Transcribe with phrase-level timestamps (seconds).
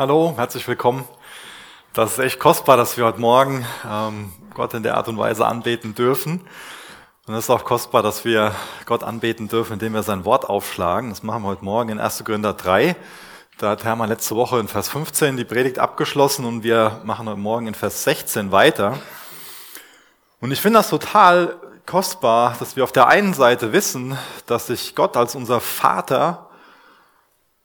[0.00, 1.04] Hallo, herzlich willkommen.
[1.92, 5.44] Das ist echt kostbar, dass wir heute Morgen ähm, Gott in der Art und Weise
[5.44, 6.40] anbeten dürfen.
[7.26, 8.54] Und es ist auch kostbar, dass wir
[8.86, 11.10] Gott anbeten dürfen, indem wir sein Wort aufschlagen.
[11.10, 12.24] Das machen wir heute Morgen in 1.
[12.24, 12.96] Korinther 3.
[13.58, 17.38] Da hat Hermann letzte Woche in Vers 15 die Predigt abgeschlossen und wir machen heute
[17.38, 18.96] Morgen in Vers 16 weiter.
[20.40, 24.94] Und ich finde das total kostbar, dass wir auf der einen Seite wissen, dass sich
[24.94, 26.48] Gott als unser Vater,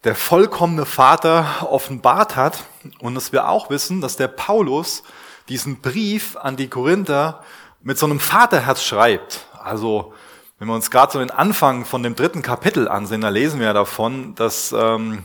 [0.06, 2.64] der vollkommene Vater, offenbart hat
[3.00, 5.04] und dass wir auch wissen, dass der Paulus
[5.50, 7.44] diesen Brief an die Korinther
[7.82, 9.48] mit so einem Vaterherz schreibt.
[9.62, 10.14] Also
[10.60, 13.68] wenn wir uns gerade so den Anfang von dem dritten Kapitel ansehen, da lesen wir
[13.68, 15.24] ja davon, dass ähm,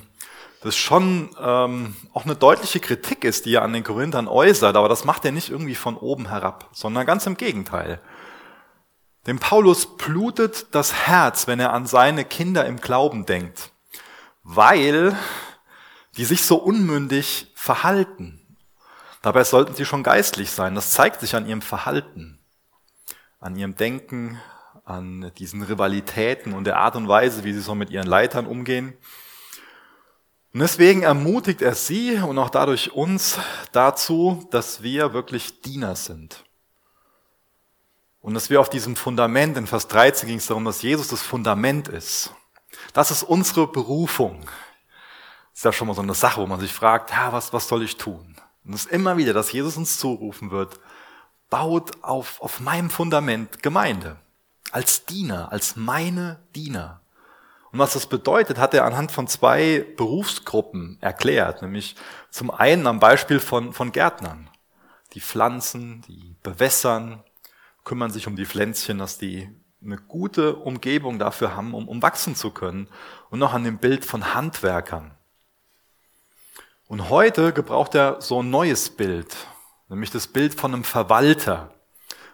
[0.63, 4.89] das schon ähm, auch eine deutliche Kritik ist, die er an den Korinthern äußert, aber
[4.89, 8.01] das macht er nicht irgendwie von oben herab, sondern ganz im Gegenteil.
[9.27, 13.71] Dem Paulus blutet das Herz, wenn er an seine Kinder im Glauben denkt,
[14.43, 15.17] weil
[16.17, 18.57] die sich so unmündig verhalten.
[19.23, 20.75] Dabei sollten sie schon geistlich sein.
[20.75, 22.39] Das zeigt sich an ihrem Verhalten,
[23.39, 24.41] an ihrem Denken,
[24.85, 28.97] an diesen Rivalitäten und der Art und Weise, wie sie so mit ihren Leitern umgehen.
[30.53, 33.39] Und deswegen ermutigt er sie und auch dadurch uns
[33.73, 36.45] dazu, dass wir wirklich Diener sind.
[38.21, 41.23] Und dass wir auf diesem Fundament, in Vers 13 ging es darum, dass Jesus das
[41.23, 42.35] Fundament ist.
[42.93, 44.41] Das ist unsere Berufung.
[44.43, 47.69] Das ist ja schon mal so eine Sache, wo man sich fragt, ja, was, was
[47.69, 48.37] soll ich tun?
[48.65, 50.79] Und es ist immer wieder, dass Jesus uns zurufen wird,
[51.49, 54.17] baut auf, auf meinem Fundament Gemeinde.
[54.71, 57.01] Als Diener, als meine Diener.
[57.73, 61.97] Und was das bedeutet, hat er anhand von zwei Berufsgruppen erklärt, nämlich
[62.31, 64.49] zum einen am Beispiel von, von Gärtnern.
[65.15, 67.23] Die pflanzen, die bewässern,
[67.85, 69.49] kümmern sich um die Pflänzchen, dass die
[69.83, 72.89] eine gute Umgebung dafür haben, um, um wachsen zu können.
[73.31, 75.13] Und noch an dem Bild von Handwerkern.
[76.89, 79.37] Und heute gebraucht er so ein neues Bild,
[79.89, 81.73] nämlich das Bild von einem Verwalter.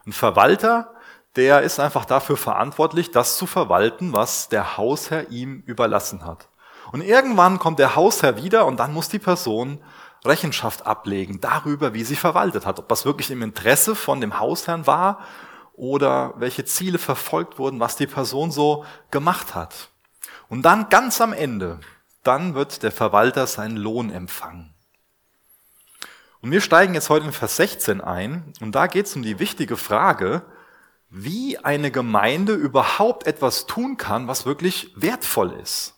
[0.07, 0.97] Ein Verwalter
[1.37, 6.49] der ist einfach dafür verantwortlich, das zu verwalten, was der Hausherr ihm überlassen hat.
[6.93, 9.79] Und irgendwann kommt der Hausherr wieder und dann muss die Person
[10.25, 12.79] Rechenschaft ablegen darüber, wie sie verwaltet hat.
[12.79, 15.21] Ob das wirklich im Interesse von dem Hausherrn war
[15.77, 19.91] oder welche Ziele verfolgt wurden, was die Person so gemacht hat.
[20.49, 21.81] Und dann ganz am Ende,
[22.23, 24.75] dann wird der Verwalter seinen Lohn empfangen.
[26.41, 29.39] Und wir steigen jetzt heute in Vers 16 ein und da geht es um die
[29.39, 30.43] wichtige Frage,
[31.09, 35.95] wie eine Gemeinde überhaupt etwas tun kann, was wirklich wertvoll ist.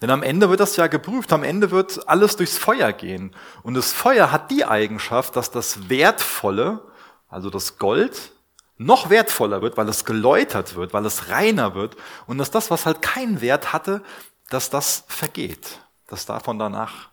[0.00, 3.34] Denn am Ende wird das ja geprüft, am Ende wird alles durchs Feuer gehen.
[3.62, 6.80] Und das Feuer hat die Eigenschaft, dass das Wertvolle,
[7.28, 8.32] also das Gold,
[8.78, 11.96] noch wertvoller wird, weil es geläutert wird, weil es reiner wird
[12.26, 14.02] und dass das, was halt keinen Wert hatte,
[14.48, 17.10] dass das vergeht, dass davon danach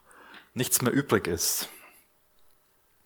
[0.53, 1.67] nichts mehr übrig ist.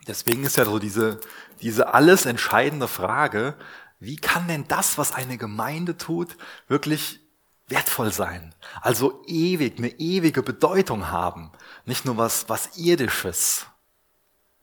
[0.08, 1.19] Deswegen ist ja so diese,
[1.62, 3.56] diese alles entscheidende Frage,
[4.00, 6.38] wie kann denn das, was eine Gemeinde tut,
[6.68, 7.19] wirklich
[7.68, 8.56] wertvoll sein?
[8.81, 11.52] Also ewig, eine ewige Bedeutung haben.
[11.86, 13.68] Nicht nur was, was irdisches.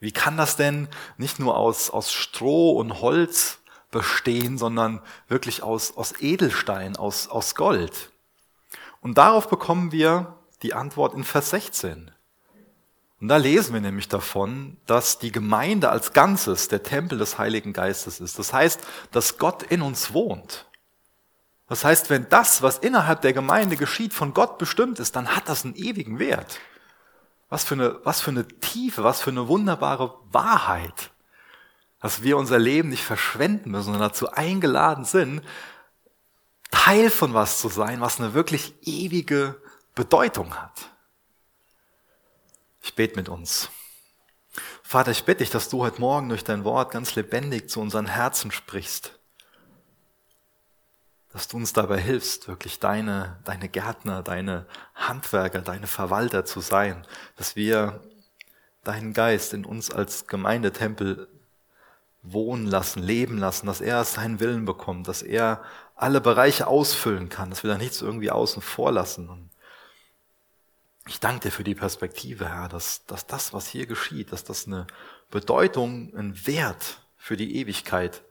[0.00, 3.58] Wie kann das denn nicht nur aus, aus Stroh und Holz
[3.96, 8.10] bestehen, sondern wirklich aus, aus Edelstein, aus, aus Gold?
[9.00, 12.10] Und darauf bekommen wir die Antwort in Vers 16.
[13.20, 17.72] Und da lesen wir nämlich davon, dass die Gemeinde als Ganzes der Tempel des Heiligen
[17.72, 18.38] Geistes ist.
[18.38, 18.80] Das heißt,
[19.12, 20.66] dass Gott in uns wohnt.
[21.68, 25.48] Das heißt, wenn das, was innerhalb der Gemeinde geschieht, von Gott bestimmt ist, dann hat
[25.48, 26.60] das einen ewigen Wert.
[27.48, 31.10] Was für eine, was für eine Tiefe, was für eine wunderbare Wahrheit,
[32.06, 35.42] dass wir unser Leben nicht verschwenden müssen, sondern dazu eingeladen sind,
[36.70, 39.60] Teil von was zu sein, was eine wirklich ewige
[39.96, 40.88] Bedeutung hat.
[42.80, 43.70] Ich bete mit uns.
[44.84, 48.06] Vater, ich bitte dich, dass du heute Morgen durch dein Wort ganz lebendig zu unseren
[48.06, 49.18] Herzen sprichst.
[51.32, 57.04] Dass du uns dabei hilfst, wirklich deine, deine Gärtner, deine Handwerker, deine Verwalter zu sein.
[57.34, 58.00] Dass wir
[58.84, 61.35] deinen Geist in uns als Gemeindetempel
[62.32, 65.62] wohnen lassen, leben lassen, dass er seinen Willen bekommt, dass er
[65.94, 69.28] alle Bereiche ausfüllen kann, dass wir da nichts irgendwie außen vor lassen.
[69.28, 69.50] Und
[71.06, 74.66] ich danke dir für die Perspektive, Herr, dass, dass das, was hier geschieht, dass das
[74.66, 74.86] eine
[75.30, 78.22] Bedeutung, einen Wert für die Ewigkeit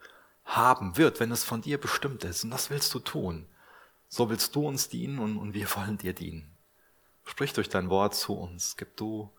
[0.43, 2.43] haben wird, wenn es von dir bestimmt ist.
[2.43, 3.47] Und das willst du tun.
[4.07, 6.55] So willst du uns dienen und, und wir wollen dir dienen.
[7.25, 8.77] Sprich durch dein Wort zu uns.
[8.77, 9.31] Gib du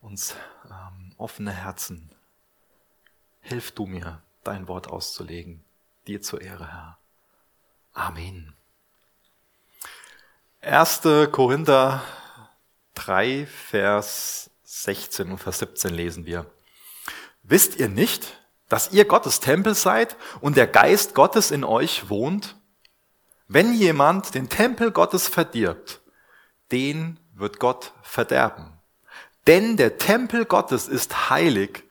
[0.00, 0.36] uns
[0.66, 2.10] ähm, offene Herzen.
[3.40, 5.64] Hilf du mir, dein Wort auszulegen.
[6.06, 6.98] Dir zur Ehre, Herr.
[7.92, 8.54] Amen.
[10.62, 11.02] 1.
[11.32, 12.02] Korinther
[12.94, 16.46] 3, Vers 16 und Vers 17 lesen wir.
[17.42, 22.56] Wisst ihr nicht, dass ihr Gottes Tempel seid und der Geist Gottes in euch wohnt?
[23.48, 26.00] Wenn jemand den Tempel Gottes verdirbt,
[26.70, 28.78] den wird Gott verderben.
[29.46, 31.82] Denn der Tempel Gottes ist heilig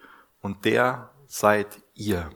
[0.42, 2.30] und der seid ihr.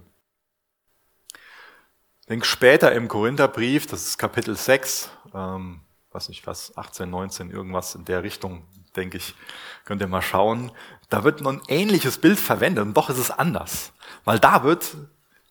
[2.30, 5.82] Denk später im Korintherbrief, das ist Kapitel 6, ähm,
[6.12, 9.36] weiß nicht was, 18, 19, irgendwas in der Richtung, denke ich,
[9.84, 10.72] könnt ihr mal schauen.
[11.10, 13.92] Da wird ein ähnliches Bild verwendet und doch ist es anders.
[14.24, 14.96] Weil da wird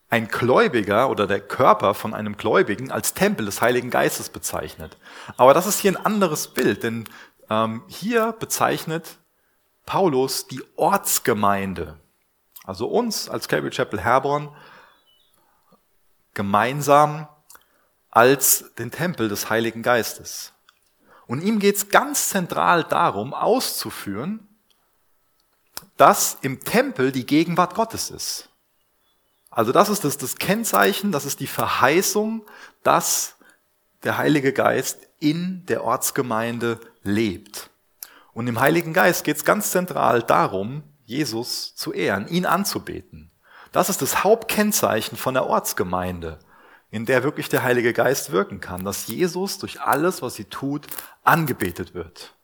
[0.09, 4.97] ein Gläubiger oder der Körper von einem Gläubigen als Tempel des Heiligen Geistes bezeichnet.
[5.37, 7.09] Aber das ist hier ein anderes Bild, denn
[7.49, 9.17] ähm, hier bezeichnet
[9.85, 11.99] Paulus die Ortsgemeinde,
[12.63, 14.55] also uns als Calvary Chapel Herborn,
[16.33, 17.27] gemeinsam
[18.09, 20.53] als den Tempel des Heiligen Geistes.
[21.27, 24.47] Und ihm geht es ganz zentral darum, auszuführen,
[25.97, 28.49] dass im Tempel die Gegenwart Gottes ist.
[29.49, 32.45] Also das ist das, das Kennzeichen, das ist die Verheißung,
[32.81, 33.35] dass
[34.03, 37.69] der Heilige Geist in der Ortsgemeinde lebt.
[38.33, 43.31] Und im Heiligen Geist geht es ganz zentral darum, Jesus zu ehren, ihn anzubeten.
[43.71, 46.39] Das ist das Hauptkennzeichen von der Ortsgemeinde,
[46.91, 50.87] in der wirklich der Heilige Geist wirken kann, dass Jesus durch alles, was sie tut,
[51.23, 52.35] angebetet wird.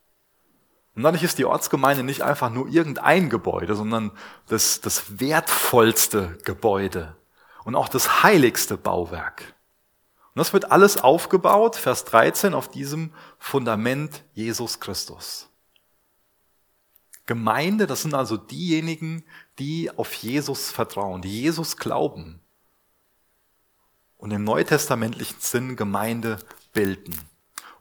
[0.95, 4.11] Und dadurch ist die Ortsgemeinde nicht einfach nur irgendein Gebäude, sondern
[4.47, 7.15] das, das wertvollste Gebäude
[7.63, 9.53] und auch das heiligste Bauwerk.
[10.33, 15.48] Und das wird alles aufgebaut, Vers 13, auf diesem Fundament Jesus Christus.
[17.29, 19.23] Gemeinde, das sind also diejenigen,
[19.59, 22.39] die auf Jesus vertrauen, die Jesus glauben
[24.17, 26.39] und im neutestamentlichen Sinn Gemeinde
[26.73, 27.15] bilden.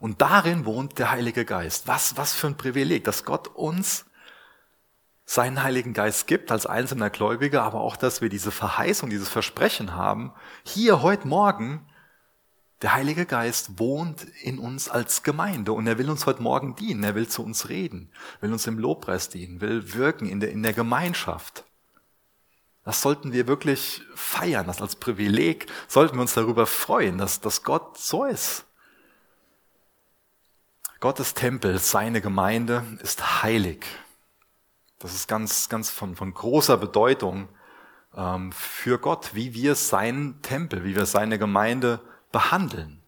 [0.01, 1.89] Und darin wohnt der Heilige Geist.
[1.89, 4.05] Was, was für ein Privileg, dass Gott uns
[5.25, 9.95] seinen Heiligen Geist gibt als einzelner Gläubiger, aber auch, dass wir diese Verheißung, dieses Versprechen
[9.95, 11.89] haben, hier heute Morgen,
[12.83, 17.03] der Heilige Geist wohnt in uns als Gemeinde und er will uns heute Morgen dienen,
[17.03, 20.63] er will zu uns reden, will uns im Lobpreis dienen, will wirken in der, in
[20.63, 21.65] der Gemeinschaft.
[22.85, 27.65] Das sollten wir wirklich feiern, das als Privileg, sollten wir uns darüber freuen, dass, dass
[27.65, 28.65] Gott so ist.
[31.01, 33.85] Gottes Tempel, seine Gemeinde ist heilig.
[34.99, 37.49] Das ist ganz, ganz von, von großer Bedeutung
[38.17, 42.01] ähm, für Gott, wie wir seinen Tempel, wie wir seine Gemeinde
[42.33, 43.01] behandeln.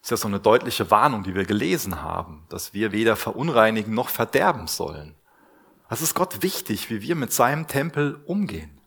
[0.00, 3.94] Das ist ja so eine deutliche Warnung, die wir gelesen haben, dass wir weder verunreinigen
[3.94, 5.14] noch verderben sollen.
[5.90, 8.80] Es ist Gott wichtig, wie wir mit seinem Tempel umgehen.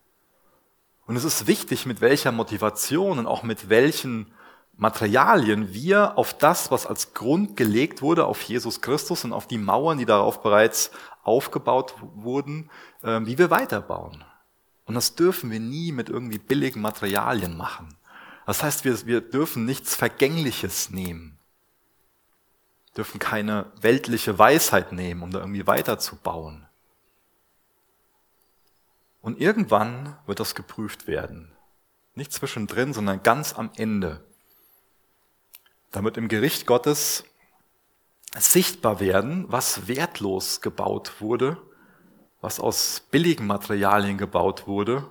[1.08, 4.32] Und es ist wichtig, mit welcher Motivation und auch mit welchen
[4.78, 9.58] Materialien wir auf das, was als Grund gelegt wurde, auf Jesus Christus und auf die
[9.58, 10.92] Mauern, die darauf bereits
[11.24, 12.70] aufgebaut wurden,
[13.04, 14.24] ähm, wie wir weiterbauen.
[14.86, 17.96] Und das dürfen wir nie mit irgendwie billigen Materialien machen.
[18.46, 21.38] Das heißt, wir, wir dürfen nichts Vergängliches nehmen,
[22.98, 26.68] dürfen keine weltliche Weisheit nehmen, um da irgendwie weiterzubauen.
[29.22, 31.52] Und irgendwann wird das geprüft werden.
[32.16, 34.24] Nicht zwischendrin, sondern ganz am Ende
[35.92, 37.26] damit im Gericht Gottes
[38.38, 41.62] sichtbar werden, was wertlos gebaut wurde,
[42.40, 45.10] was aus billigen Materialien gebaut wurde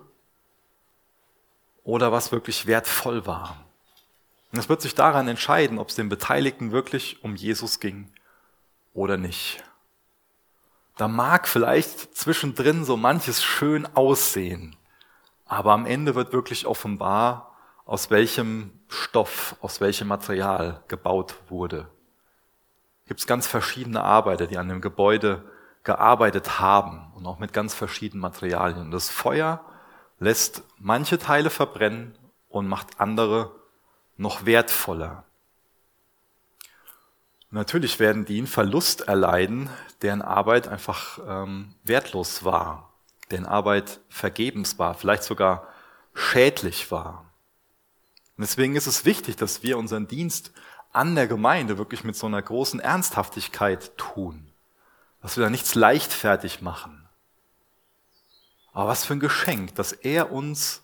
[1.90, 3.56] oder was wirklich wertvoll war.
[4.52, 8.08] Und es wird sich daran entscheiden, ob es den Beteiligten wirklich um Jesus ging
[8.94, 9.64] oder nicht.
[10.96, 14.76] Da mag vielleicht zwischendrin so manches schön aussehen,
[15.46, 17.56] aber am Ende wird wirklich offenbar,
[17.86, 21.88] aus welchem Stoff, aus welchem Material gebaut wurde.
[23.06, 25.44] Gibt es ganz verschiedene Arbeiter, die an dem Gebäude
[25.82, 28.92] gearbeitet haben und auch mit ganz verschiedenen Materialien.
[28.92, 29.64] Das Feuer
[30.20, 32.16] lässt manche Teile verbrennen
[32.48, 33.52] und macht andere
[34.16, 35.24] noch wertvoller.
[37.50, 39.70] Natürlich werden die einen Verlust erleiden,
[40.02, 42.92] deren Arbeit einfach ähm, wertlos war,
[43.32, 45.66] deren Arbeit vergebens war, vielleicht sogar
[46.14, 47.24] schädlich war.
[48.36, 50.52] Und deswegen ist es wichtig, dass wir unseren Dienst
[50.92, 54.52] an der Gemeinde wirklich mit so einer großen Ernsthaftigkeit tun.
[55.22, 57.08] Dass wir da nichts leichtfertig machen.
[58.80, 60.82] Aber was für ein Geschenk, dass er uns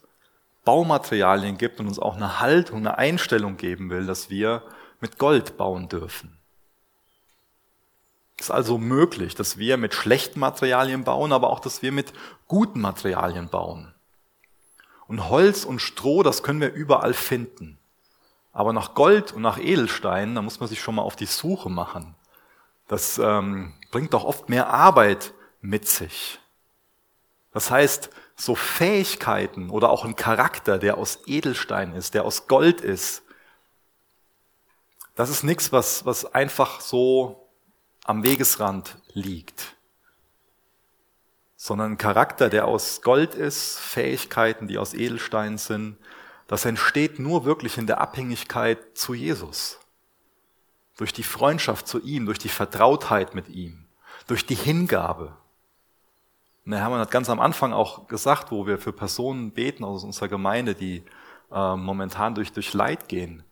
[0.67, 4.63] Baumaterialien gibt und uns auch eine Haltung, eine Einstellung geben will, dass wir
[5.01, 6.37] mit Gold bauen dürfen.
[8.37, 12.13] Es ist also möglich, dass wir mit schlechten Materialien bauen, aber auch, dass wir mit
[12.49, 13.95] guten Materialien bauen.
[15.09, 17.79] Und Holz und Stroh, das können wir überall finden.
[18.53, 21.71] Aber nach Gold und nach Edelsteinen, da muss man sich schon mal auf die Suche
[21.71, 22.15] machen.
[22.89, 26.41] das ähm, bringt doch oft mehr Arbeit mit sich.
[27.57, 32.83] Das heißt, so Fähigkeiten oder auch ein Charakter, der aus Edelstein ist, der aus Gold
[32.83, 33.23] ist,
[35.15, 37.49] das ist nichts, was, was einfach so
[38.05, 39.75] am Wegesrand liegt,
[41.57, 45.97] sondern ein Charakter, der aus Gold ist, Fähigkeiten, die aus Edelstein sind,
[46.49, 49.79] das entsteht nur wirklich in der Abhängigkeit zu Jesus.
[50.99, 53.87] Durch die Freundschaft zu ihm, durch die Vertrautheit mit ihm,
[54.27, 55.39] durch die Hingabe.
[56.67, 60.03] Und der Hermann hat ganz am Anfang auch gesagt, wo wir für Personen beten aus
[60.03, 61.05] unserer Gemeinde, die
[61.53, 63.45] äh, momentan durch, durch Leid gehen.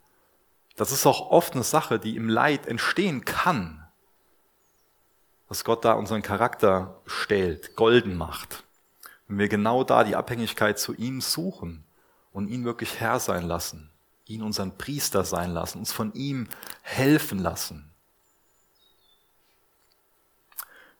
[0.75, 3.87] Das ist auch oft eine Sache, die im Leid entstehen kann.
[5.49, 8.64] Dass Gott da unseren Charakter stählt, golden macht.
[9.28, 11.85] Wenn wir genau da die Abhängigkeit zu ihm suchen
[12.33, 13.92] und ihn wirklich Herr sein lassen,
[14.26, 16.49] ihn unseren Priester sein lassen, uns von ihm
[16.83, 17.94] helfen lassen.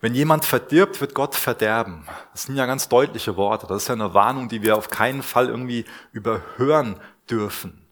[0.05, 2.07] Wenn jemand verdirbt, wird Gott verderben.
[2.33, 3.67] Das sind ja ganz deutliche Worte.
[3.67, 7.87] Das ist ja eine Warnung, die wir auf keinen Fall irgendwie überhören dürfen.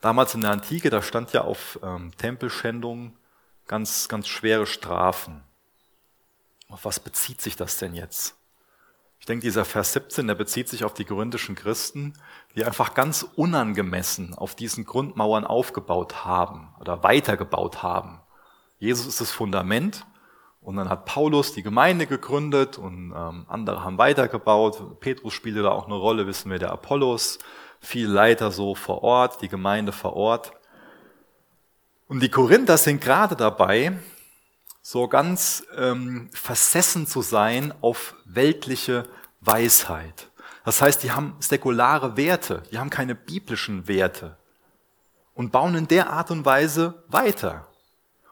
[0.00, 3.14] Damals in der Antike, da stand ja auf ähm, Tempelschändung
[3.66, 5.42] ganz, ganz schwere Strafen.
[6.70, 8.36] Auf was bezieht sich das denn jetzt?
[9.18, 12.14] Ich denke, dieser Vers 17, der bezieht sich auf die korinthischen Christen,
[12.56, 18.22] die einfach ganz unangemessen auf diesen Grundmauern aufgebaut haben oder weitergebaut haben.
[18.78, 20.06] Jesus ist das Fundament
[20.60, 25.00] und dann hat Paulus die Gemeinde gegründet und ähm, andere haben weitergebaut.
[25.00, 27.38] Petrus spielte da auch eine Rolle, wissen wir, der Apollos.
[27.80, 30.52] Viel Leiter so vor Ort, die Gemeinde vor Ort.
[32.08, 33.98] Und die Korinther sind gerade dabei,
[34.82, 39.06] so ganz ähm, versessen zu sein auf weltliche
[39.40, 40.28] Weisheit.
[40.64, 44.36] Das heißt, die haben säkulare Werte, die haben keine biblischen Werte
[45.34, 47.69] und bauen in der Art und Weise weiter.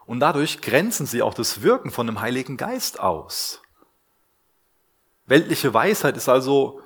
[0.09, 3.61] Und dadurch grenzen sie auch das Wirken von dem Heiligen Geist aus.
[5.27, 6.81] Weltliche Weisheit ist also,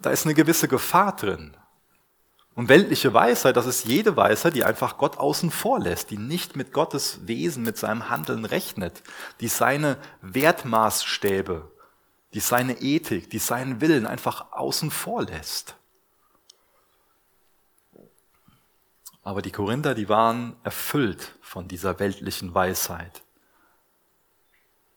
[0.00, 1.54] da ist eine gewisse Gefahr drin.
[2.54, 6.56] Und weltliche Weisheit, das ist jede Weisheit, die einfach Gott außen vor lässt, die nicht
[6.56, 9.02] mit Gottes Wesen, mit seinem Handeln rechnet,
[9.40, 11.70] die seine Wertmaßstäbe,
[12.32, 15.76] die seine Ethik, die seinen Willen einfach außen vor lässt.
[19.26, 23.24] Aber die Korinther, die waren erfüllt von dieser weltlichen Weisheit.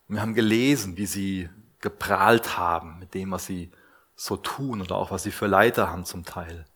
[0.08, 3.72] wir haben gelesen, wie sie geprahlt haben mit dem, was sie
[4.16, 6.68] so tun oder auch was sie für Leiter haben zum Teil.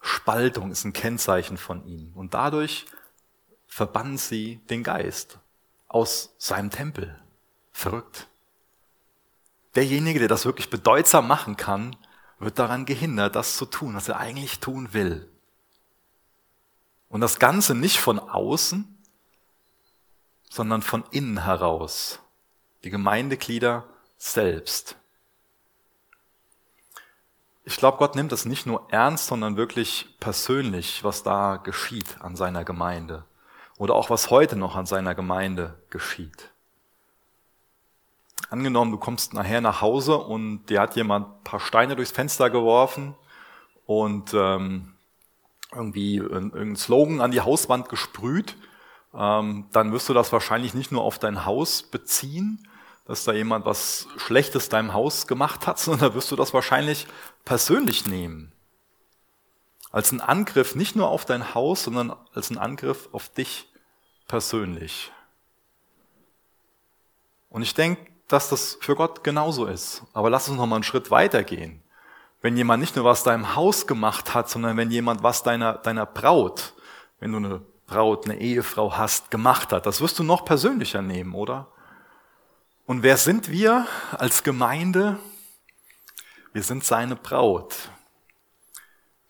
[0.00, 2.12] Spaltung ist ein Kennzeichen von ihnen.
[2.14, 2.86] Und dadurch
[3.66, 5.40] verbannen sie den Geist
[5.88, 7.20] aus seinem Tempel.
[7.72, 8.28] Verrückt.
[9.74, 11.96] Derjenige, der das wirklich bedeutsam machen kann,
[12.38, 15.28] wird daran gehindert, das zu tun, was er eigentlich tun will.
[17.08, 18.98] Und das Ganze nicht von außen,
[20.50, 22.20] sondern von innen heraus.
[22.84, 23.84] Die Gemeindeglieder
[24.16, 24.96] selbst.
[27.64, 32.34] Ich glaube, Gott nimmt es nicht nur ernst, sondern wirklich persönlich, was da geschieht an
[32.34, 33.24] seiner Gemeinde.
[33.76, 36.50] Oder auch was heute noch an seiner Gemeinde geschieht.
[38.50, 42.48] Angenommen, du kommst nachher nach Hause und dir hat jemand ein paar Steine durchs Fenster
[42.48, 43.14] geworfen
[43.84, 44.94] und ähm,
[45.72, 48.56] irgendwie irgendein Slogan an die Hauswand gesprüht,
[49.14, 52.66] ähm, dann wirst du das wahrscheinlich nicht nur auf dein Haus beziehen,
[53.06, 57.06] dass da jemand was Schlechtes deinem Haus gemacht hat, sondern da wirst du das wahrscheinlich
[57.44, 58.52] persönlich nehmen.
[59.90, 63.68] Als ein Angriff nicht nur auf dein Haus, sondern als ein Angriff auf dich
[64.26, 65.10] persönlich.
[67.48, 70.02] Und ich denke, dass das für Gott genauso ist.
[70.12, 71.82] Aber lass uns noch mal einen Schritt weiter gehen
[72.40, 76.06] wenn jemand nicht nur was deinem Haus gemacht hat, sondern wenn jemand was deiner, deiner
[76.06, 76.74] Braut,
[77.20, 79.86] wenn du eine Braut, eine Ehefrau hast, gemacht hat.
[79.86, 81.68] Das wirst du noch persönlicher nehmen, oder?
[82.86, 85.18] Und wer sind wir als Gemeinde?
[86.52, 87.90] Wir sind seine Braut.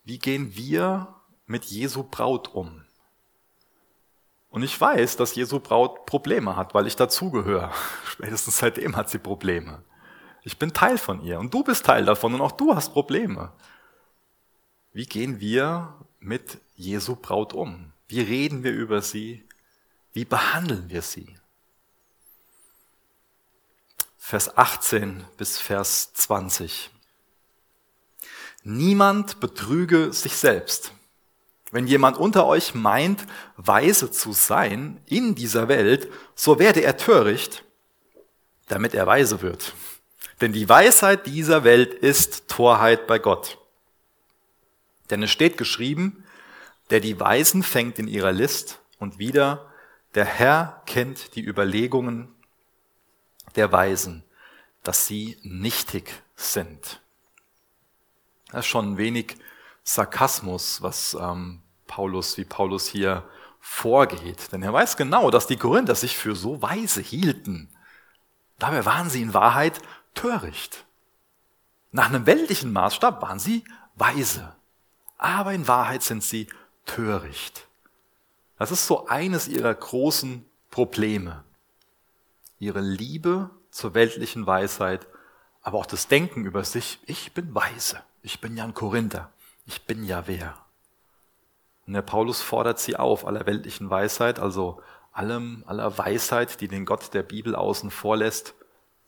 [0.04, 1.14] Wie gehen wir
[1.46, 2.84] mit Jesu Braut um?
[4.50, 7.72] Und ich weiß, dass Jesu Braut Probleme hat, weil ich dazugehöre.
[8.04, 9.82] Spätestens seitdem hat sie Probleme.
[10.42, 13.52] Ich bin Teil von ihr und du bist Teil davon und auch du hast Probleme.
[14.92, 17.92] Wie gehen wir mit Jesu Braut um?
[18.08, 19.44] Wie reden wir über sie?
[20.12, 21.36] Wie behandeln wir sie?
[24.16, 26.90] Vers 18 bis Vers 20.
[28.62, 30.92] Niemand betrüge sich selbst.
[31.70, 33.26] Wenn jemand unter euch meint,
[33.56, 37.64] weise zu sein in dieser Welt, so werde er töricht,
[38.68, 39.74] damit er weise wird.
[40.40, 43.58] Denn die Weisheit dieser Welt ist Torheit bei Gott.
[45.10, 46.24] Denn es steht geschrieben,
[46.90, 49.72] der die Weisen fängt in ihrer List und wieder,
[50.14, 52.34] der Herr kennt die Überlegungen
[53.56, 54.24] der Weisen,
[54.82, 57.00] dass sie nichtig sind.
[58.50, 59.36] Das ist schon ein wenig
[59.82, 63.28] Sarkasmus, was ähm, Paulus, wie Paulus hier
[63.60, 64.52] vorgeht.
[64.52, 67.68] Denn er weiß genau, dass die Korinther sich für so weise hielten.
[68.58, 69.80] Dabei waren sie in Wahrheit
[70.18, 70.84] töricht.
[71.92, 73.62] Nach einem weltlichen Maßstab waren sie
[73.94, 74.52] weise.
[75.16, 76.48] Aber in Wahrheit sind sie
[76.86, 77.68] töricht.
[78.58, 81.44] Das ist so eines ihrer großen Probleme.
[82.58, 85.06] Ihre Liebe zur weltlichen Weisheit,
[85.62, 89.30] aber auch das Denken über sich, ich bin weise, ich bin ja ein Korinther,
[89.66, 90.56] ich bin ja wer.
[91.86, 94.82] Und der Paulus fordert sie auf, aller weltlichen Weisheit, also
[95.12, 98.54] allem, aller Weisheit, die den Gott der Bibel außen vorlässt,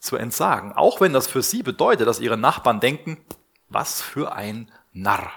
[0.00, 0.73] zu entsagen.
[0.73, 3.19] Auch wenn das für sie bedeutet, dass ihre Nachbarn denken,
[3.69, 5.30] was für ein Narr.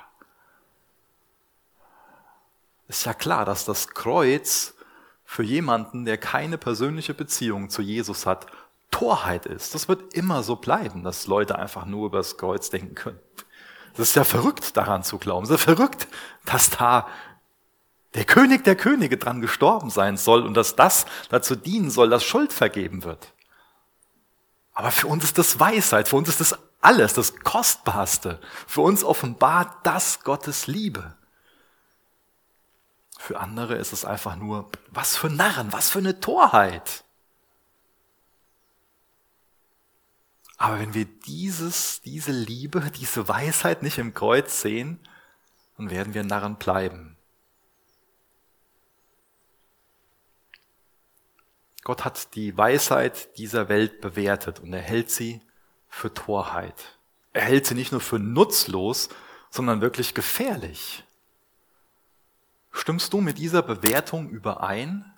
[2.88, 4.74] Ist ja klar, dass das Kreuz
[5.26, 8.48] für jemanden, der keine persönliche Beziehung zu Jesus hat,
[8.92, 9.74] Torheit ist.
[9.74, 13.20] Das wird immer so bleiben, dass Leute einfach nur über das Kreuz denken können.
[13.96, 15.44] Das ist ja verrückt, daran zu glauben.
[15.44, 16.08] Es ist ja verrückt,
[16.46, 17.08] dass da
[18.14, 22.24] der König der Könige dran gestorben sein soll und dass das dazu dienen soll, dass
[22.24, 23.33] Schuld vergeben wird.
[24.74, 28.40] Aber für uns ist das Weisheit, für uns ist das alles, das Kostbarste.
[28.68, 31.16] Für uns offenbart das Gottes Liebe.
[33.18, 37.06] Für andere ist es einfach nur, was für Narren, was für eine Torheit.
[40.58, 45.00] Aber wenn wir dieses, diese Liebe, diese Weisheit nicht im Kreuz sehen,
[45.78, 47.13] dann werden wir Narren bleiben.
[51.84, 55.42] Gott hat die Weisheit dieser Welt bewertet und er hält sie
[55.90, 56.98] für Torheit.
[57.34, 59.10] Er hält sie nicht nur für nutzlos,
[59.50, 61.04] sondern wirklich gefährlich.
[62.72, 65.14] Stimmst du mit dieser Bewertung überein?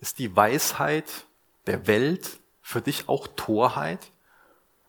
[0.00, 1.26] Ist die Weisheit
[1.66, 4.10] der Welt für dich auch Torheit?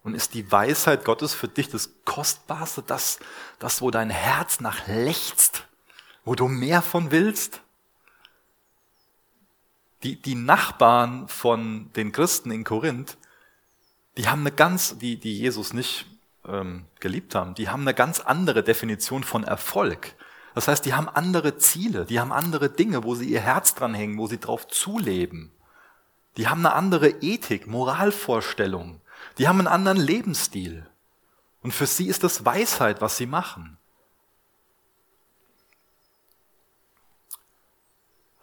[0.04, 3.20] Und ist die Weisheit Gottes für dich das Kostbarste, das,
[3.60, 5.64] das, wo dein Herz nach lechzt,
[6.24, 7.62] wo du mehr von willst?
[10.06, 13.18] Die, die Nachbarn von den Christen in Korinth,
[14.18, 16.06] die haben eine ganz, die, die Jesus nicht
[16.48, 20.14] ähm, geliebt haben, die haben eine ganz andere Definition von Erfolg.
[20.54, 23.96] Das heißt, die haben andere Ziele, die haben andere Dinge, wo sie ihr Herz dran
[23.96, 25.52] hängen, wo sie drauf zuleben.
[26.38, 29.02] Die haben eine andere Ethik, Moralvorstellung.
[29.40, 30.86] Die haben einen anderen Lebensstil.
[31.64, 33.80] Und für sie ist das Weisheit, was sie machen.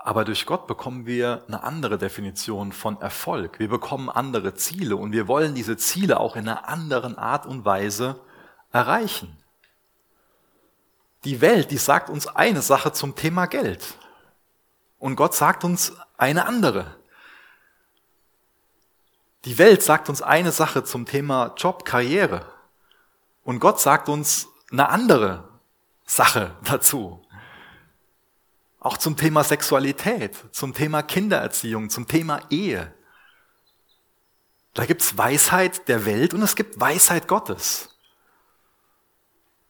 [0.04, 3.60] Aber durch Gott bekommen wir eine andere Definition von Erfolg.
[3.60, 7.64] Wir bekommen andere Ziele und wir wollen diese Ziele auch in einer anderen Art und
[7.64, 8.18] Weise
[8.72, 9.36] erreichen.
[11.22, 13.94] Die Welt, die sagt uns eine Sache zum Thema Geld.
[14.98, 16.96] Und Gott sagt uns eine andere.
[19.44, 22.44] Die Welt sagt uns eine Sache zum Thema Job, Karriere.
[23.44, 25.48] Und Gott sagt uns eine andere
[26.06, 27.24] Sache dazu.
[28.83, 32.92] Auch zum Thema Sexualität, zum Thema Kindererziehung, zum Thema Ehe.
[34.75, 37.90] Da gibt's Weisheit der Welt und es gibt Weisheit Gottes.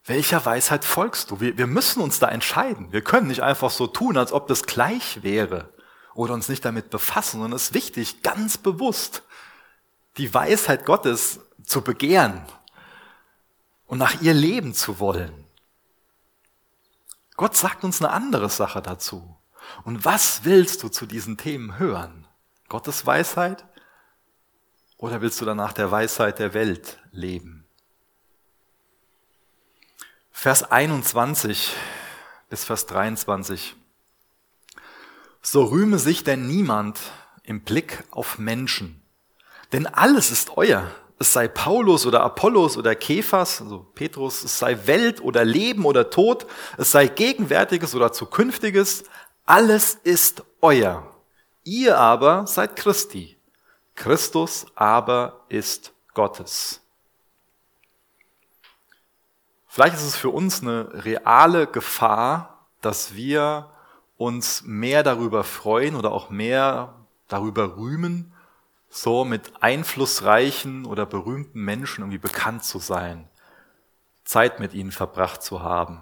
[0.06, 1.40] Welcher Weisheit folgst du?
[1.40, 2.90] Wir, wir müssen uns da entscheiden.
[2.90, 5.74] Wir können nicht einfach so tun, als ob das gleich wäre
[6.14, 9.24] oder uns nicht damit befassen, sondern es ist wichtig, ganz bewusst
[10.16, 12.46] die Weisheit Gottes zu begehren
[13.86, 15.41] und nach ihr leben zu wollen.
[17.42, 19.36] Gott sagt uns eine andere Sache dazu.
[19.82, 22.28] Und was willst du zu diesen Themen hören?
[22.68, 23.64] Gottes Weisheit?
[24.96, 27.66] Oder willst du danach der Weisheit der Welt leben?
[30.30, 31.74] Vers 21
[32.48, 33.74] bis Vers 23.
[35.40, 37.00] So rühme sich denn niemand
[37.42, 39.02] im Blick auf Menschen,
[39.72, 44.86] denn alles ist euer es sei Paulus oder Apollos oder Kephas, also Petrus, es sei
[44.86, 49.04] Welt oder Leben oder Tod, es sei Gegenwärtiges oder Zukünftiges,
[49.46, 51.06] alles ist euer.
[51.62, 53.36] Ihr aber seid Christi.
[53.94, 56.80] Christus aber ist Gottes.
[59.68, 63.70] Vielleicht ist es für uns eine reale Gefahr, dass wir
[64.16, 66.94] uns mehr darüber freuen oder auch mehr
[67.28, 68.31] darüber rühmen,
[68.94, 73.26] so mit einflussreichen oder berühmten Menschen irgendwie bekannt zu sein,
[74.22, 76.00] Zeit mit ihnen verbracht zu haben,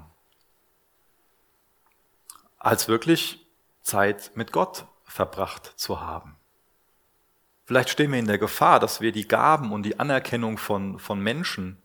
[2.58, 3.46] als wirklich
[3.82, 6.34] Zeit mit Gott verbracht zu haben.
[7.64, 11.20] Vielleicht stehen wir in der Gefahr, dass wir die Gaben und die Anerkennung von, von
[11.20, 11.80] Menschen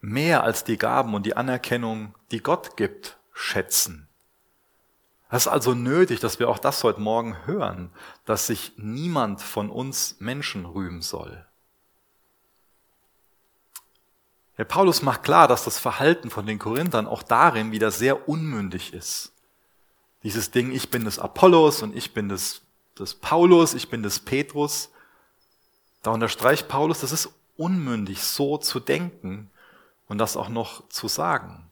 [0.00, 4.07] mehr als die Gaben und die Anerkennung, die Gott gibt, schätzen.
[5.30, 7.90] Es ist also nötig, dass wir auch das heute Morgen hören,
[8.24, 11.44] dass sich niemand von uns Menschen rühmen soll.
[14.56, 18.92] Der Paulus macht klar, dass das Verhalten von den Korinthern auch darin wieder sehr unmündig
[18.92, 19.32] ist.
[20.24, 22.62] Dieses Ding, ich bin des Apollos und ich bin des,
[22.98, 24.90] des Paulus, ich bin des Petrus.
[26.02, 29.50] Da unterstreicht Paulus, das ist unmündig, so zu denken
[30.08, 31.67] und das auch noch zu sagen.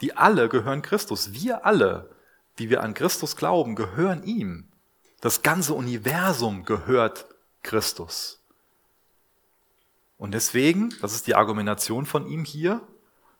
[0.00, 1.32] Die alle gehören Christus.
[1.32, 2.10] Wir alle,
[2.58, 4.68] die wir an Christus glauben, gehören ihm.
[5.20, 7.26] Das ganze Universum gehört
[7.62, 8.40] Christus.
[10.16, 12.80] Und deswegen, das ist die Argumentation von ihm hier,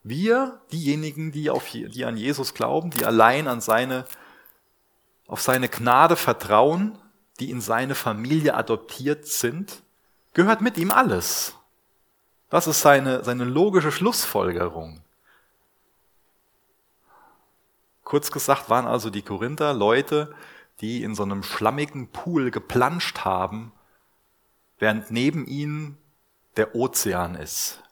[0.03, 4.05] wir, diejenigen, die, auf, die an Jesus glauben, die allein an seine,
[5.27, 6.99] auf seine Gnade vertrauen,
[7.41, 9.83] die in seine Familie adoptiert sind,
[10.35, 11.55] gehört mit ihm alles.
[12.49, 15.03] Das ist seine, seine logische Schlussfolgerung.
[18.09, 20.35] Kurz gesagt waren also die Korinther Leute,
[20.81, 23.71] die in so einem schlammigen Pool geplanscht haben,
[24.79, 25.99] während neben ihnen
[26.57, 27.83] der Ozean ist.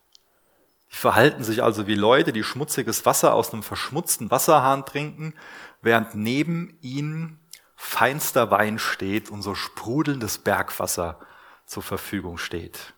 [0.91, 5.35] Die verhalten sich also wie Leute, die schmutziges Wasser aus einem verschmutzten Wasserhahn trinken,
[5.83, 7.39] während neben ihnen
[7.75, 11.21] feinster Wein steht und so sprudelndes Bergwasser
[11.67, 12.95] zur Verfügung steht.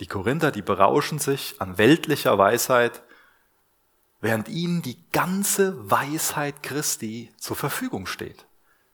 [0.00, 3.04] Die Korinther, die berauschen sich an weltlicher Weisheit,
[4.24, 8.46] während ihnen die ganze Weisheit Christi zur Verfügung steht.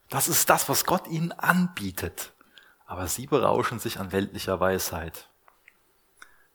[0.09, 2.33] Das ist das, was Gott ihnen anbietet.
[2.85, 5.29] Aber sie berauschen sich an weltlicher Weisheit.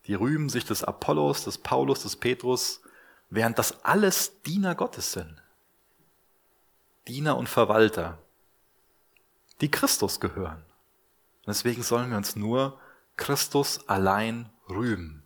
[0.07, 2.83] Die rühmen sich des Apollos, des Paulus, des Petrus,
[3.31, 5.43] während das alles Diener Gottes sind.
[7.09, 8.19] Diener und Verwalter,
[9.63, 10.63] die Christus gehören.
[11.47, 12.79] deswegen sollen wir uns nur
[13.17, 15.23] Christus allein rühmen.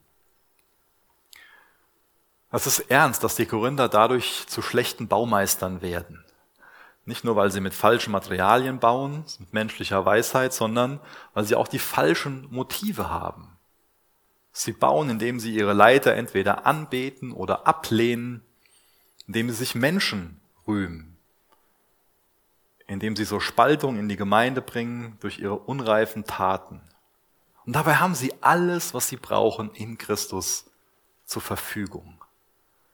[2.52, 6.24] Es ist ernst, dass die Korinther dadurch zu schlechten Baumeistern werden.
[7.04, 11.00] Nicht nur, weil sie mit falschen Materialien bauen, mit menschlicher Weisheit, sondern
[11.32, 13.56] weil sie auch die falschen Motive haben.
[14.52, 18.42] Sie bauen, indem sie ihre Leiter entweder anbeten oder ablehnen,
[19.26, 21.16] indem sie sich Menschen rühmen,
[22.88, 26.80] indem sie so Spaltung in die Gemeinde bringen durch ihre unreifen Taten.
[27.64, 30.66] Und dabei haben sie alles, was sie brauchen, in Christus
[31.24, 32.19] zur Verfügung.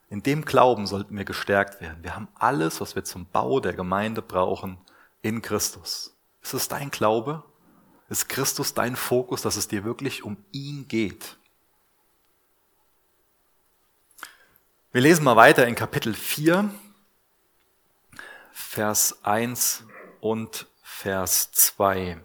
[0.08, 2.02] In dem Glauben sollten wir gestärkt werden.
[2.02, 4.78] Wir haben alles, was wir zum Bau der Gemeinde brauchen,
[5.22, 6.16] in Christus.
[6.42, 7.42] Ist es dein Glaube?
[8.08, 11.36] Ist Christus dein Fokus, dass es dir wirklich um ihn geht?
[14.92, 16.70] Wir lesen mal weiter in Kapitel 4,
[18.52, 19.84] Vers 1
[20.20, 22.22] und Vers 2.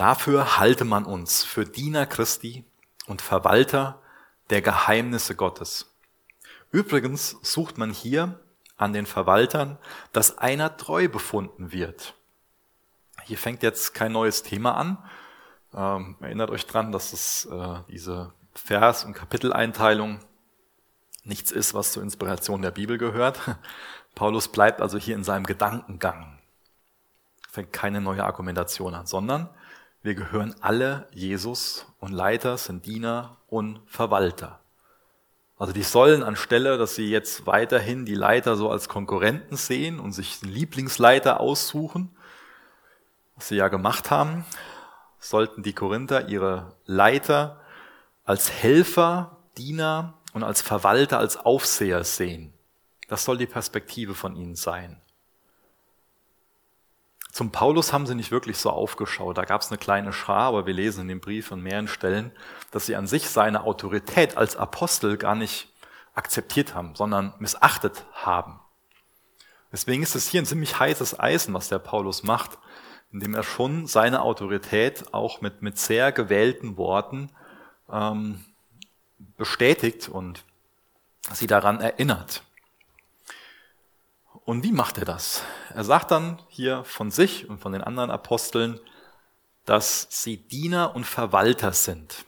[0.00, 2.64] Dafür halte man uns für Diener Christi
[3.06, 4.00] und Verwalter
[4.48, 5.94] der Geheimnisse Gottes.
[6.70, 8.40] Übrigens sucht man hier
[8.78, 9.76] an den Verwaltern,
[10.14, 12.14] dass einer treu befunden wird.
[13.24, 14.96] Hier fängt jetzt kein neues Thema an.
[15.74, 20.20] Ähm, erinnert euch dran, dass es äh, diese Vers- und Kapiteleinteilung
[21.24, 23.38] nichts ist, was zur Inspiration der Bibel gehört.
[24.14, 26.38] Paulus bleibt also hier in seinem Gedankengang.
[27.50, 29.50] Fängt keine neue Argumentation an, sondern
[30.02, 34.60] wir gehören alle Jesus und Leiter sind Diener und Verwalter.
[35.58, 40.12] Also die sollen anstelle, dass sie jetzt weiterhin die Leiter so als Konkurrenten sehen und
[40.12, 42.16] sich einen Lieblingsleiter aussuchen,
[43.36, 44.46] was sie ja gemacht haben,
[45.18, 47.60] sollten die Korinther ihre Leiter
[48.24, 52.54] als Helfer, Diener und als Verwalter, als Aufseher sehen.
[53.08, 55.02] Das soll die Perspektive von ihnen sein.
[57.32, 59.38] Zum Paulus haben sie nicht wirklich so aufgeschaut.
[59.38, 62.32] Da gab es eine kleine Schar, aber wir lesen in dem Brief an mehreren Stellen,
[62.72, 65.68] dass sie an sich seine Autorität als Apostel gar nicht
[66.14, 68.60] akzeptiert haben, sondern missachtet haben.
[69.72, 72.58] Deswegen ist es hier ein ziemlich heißes Eisen, was der Paulus macht,
[73.12, 77.30] indem er schon seine Autorität auch mit, mit sehr gewählten Worten
[77.90, 78.44] ähm,
[79.36, 80.44] bestätigt und
[81.32, 82.42] sie daran erinnert.
[84.44, 85.42] Und wie macht er das?
[85.74, 88.80] Er sagt dann hier von sich und von den anderen Aposteln,
[89.64, 92.24] dass sie Diener und Verwalter sind.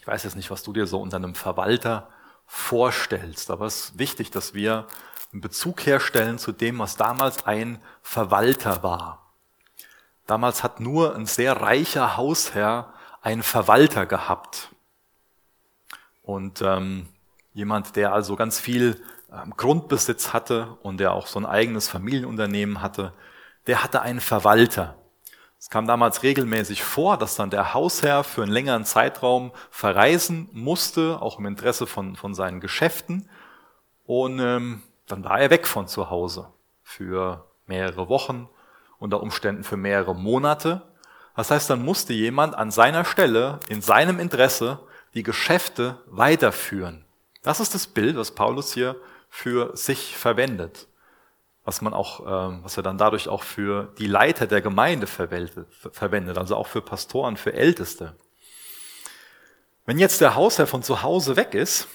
[0.00, 2.08] Ich weiß jetzt nicht, was du dir so unter einem Verwalter
[2.46, 4.86] vorstellst, aber es ist wichtig, dass wir
[5.32, 9.32] einen Bezug herstellen zu dem, was damals ein Verwalter war.
[10.26, 14.70] Damals hat nur ein sehr reicher Hausherr einen Verwalter gehabt.
[16.22, 17.08] Und ähm,
[17.52, 19.02] jemand, der also ganz viel
[19.56, 23.12] Grundbesitz hatte und der auch so ein eigenes Familienunternehmen hatte,
[23.66, 24.96] der hatte einen Verwalter.
[25.58, 31.20] Es kam damals regelmäßig vor, dass dann der Hausherr für einen längeren Zeitraum verreisen musste,
[31.20, 33.28] auch im Interesse von, von seinen Geschäften.
[34.06, 36.48] Und ähm, dann war er weg von zu Hause
[36.82, 38.48] für mehrere Wochen,
[38.98, 40.82] unter Umständen für mehrere Monate.
[41.34, 44.78] Das heißt, dann musste jemand an seiner Stelle, in seinem Interesse,
[45.14, 47.04] die Geschäfte weiterführen.
[47.42, 48.96] Das ist das Bild, was Paulus hier
[49.28, 50.88] für sich verwendet
[51.68, 56.38] was man auch, ähm, was er dann dadurch auch für die Leiter der Gemeinde verwendet,
[56.38, 58.14] also auch für Pastoren, für Älteste.
[59.84, 61.86] Wenn jetzt der Hausherr von zu Hause weg ist,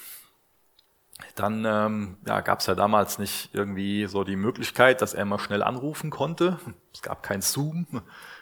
[1.34, 5.40] dann ähm, ja, gab es ja damals nicht irgendwie so die Möglichkeit, dass er mal
[5.40, 6.60] schnell anrufen konnte.
[6.94, 7.88] Es gab kein Zoom,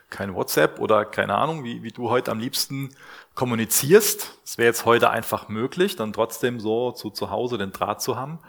[0.10, 2.94] kein WhatsApp oder keine Ahnung, wie, wie du heute am liebsten
[3.36, 4.38] kommunizierst.
[4.44, 8.18] Es wäre jetzt heute einfach möglich, dann trotzdem so zu, zu Hause den Draht zu
[8.18, 8.40] haben.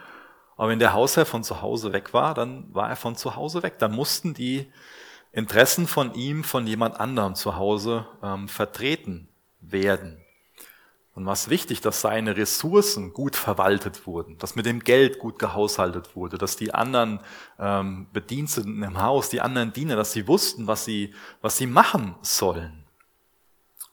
[0.57, 3.63] Aber wenn der Hausherr von zu Hause weg war, dann war er von zu Hause
[3.63, 3.79] weg.
[3.79, 4.71] Dann mussten die
[5.33, 9.29] Interessen von ihm von jemand anderem zu Hause ähm, vertreten
[9.61, 10.19] werden.
[11.15, 16.17] Und was wichtig, dass seine Ressourcen gut verwaltet wurden, dass mit dem Geld gut gehaushaltet
[16.17, 17.21] wurde, dass die anderen
[17.59, 22.15] ähm, Bediensteten im Haus, die anderen Diener, dass sie wussten, was sie, was sie machen
[22.23, 22.85] sollen.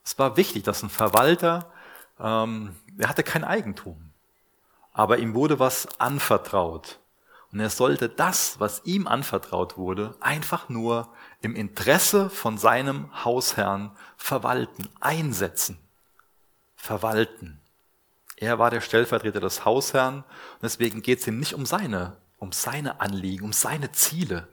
[0.04, 1.72] Es war wichtig, dass ein Verwalter,
[2.20, 4.09] ähm, er hatte kein Eigentum
[5.00, 7.00] aber ihm wurde was anvertraut.
[7.54, 11.08] Und er sollte das, was ihm anvertraut wurde, einfach nur
[11.40, 15.80] im Interesse von seinem Hausherrn verwalten, einsetzen,
[16.76, 17.62] verwalten.
[18.36, 22.52] Er war der Stellvertreter des Hausherrn und deswegen geht es ihm nicht um seine, um
[22.52, 24.50] seine Anliegen, um seine Ziele,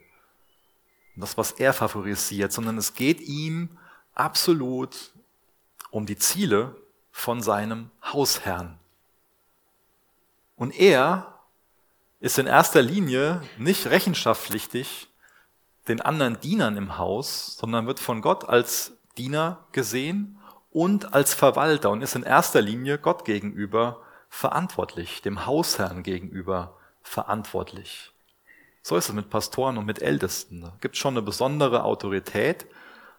[1.16, 3.76] um das, was er favorisiert, sondern es geht ihm
[4.14, 5.12] absolut
[5.90, 6.76] um die Ziele
[7.10, 8.78] von seinem Hausherrn.
[10.56, 11.34] Und er
[12.18, 15.08] ist in erster Linie nicht rechenschaftspflichtig
[15.88, 20.38] den anderen Dienern im Haus, sondern wird von Gott als Diener gesehen
[20.70, 28.12] und als Verwalter und ist in erster Linie Gott gegenüber verantwortlich, dem Hausherrn gegenüber verantwortlich.
[28.82, 30.62] So ist es mit Pastoren und mit Ältesten.
[30.62, 32.66] Da gibt schon eine besondere Autorität,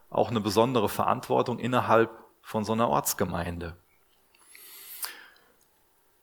[0.10, 2.10] auch eine besondere Verantwortung innerhalb
[2.42, 3.76] von so einer Ortsgemeinde.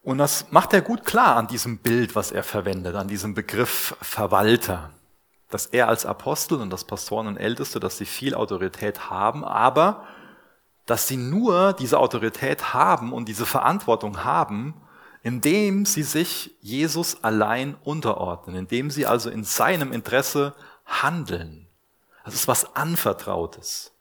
[0.05, 3.97] Und das macht er gut klar an diesem Bild, was er verwendet, an diesem Begriff
[4.01, 4.91] Verwalter.
[5.49, 10.05] Dass er als Apostel und das Pastoren und Älteste, dass sie viel Autorität haben, aber
[10.85, 14.75] dass sie nur diese Autorität haben und diese Verantwortung haben,
[15.23, 20.53] indem sie sich Jesus allein unterordnen, indem sie also in seinem Interesse
[20.85, 21.65] handeln.
[22.25, 23.91] Das ist was Anvertrautes.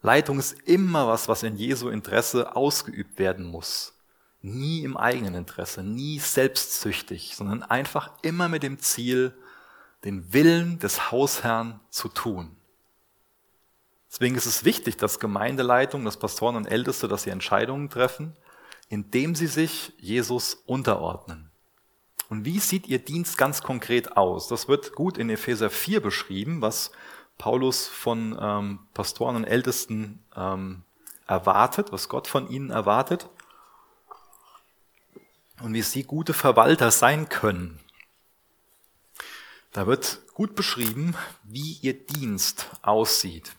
[0.00, 3.94] Leitung ist immer was, was in Jesu Interesse ausgeübt werden muss.
[4.42, 9.34] Nie im eigenen Interesse, nie selbstsüchtig, sondern einfach immer mit dem Ziel,
[10.04, 12.56] den Willen des Hausherrn zu tun.
[14.10, 18.34] Deswegen ist es wichtig, dass Gemeindeleitung, dass Pastoren und Älteste, dass sie Entscheidungen treffen,
[18.88, 21.50] indem sie sich Jesus unterordnen.
[22.28, 24.48] Und wie sieht ihr Dienst ganz konkret aus?
[24.48, 26.92] Das wird gut in Epheser 4 beschrieben, was
[27.38, 30.82] Paulus von ähm, Pastoren und Ältesten ähm,
[31.26, 33.28] erwartet, was Gott von ihnen erwartet
[35.60, 37.78] und wie sie gute Verwalter sein können.
[39.72, 43.52] Da wird gut beschrieben, wie ihr Dienst aussieht.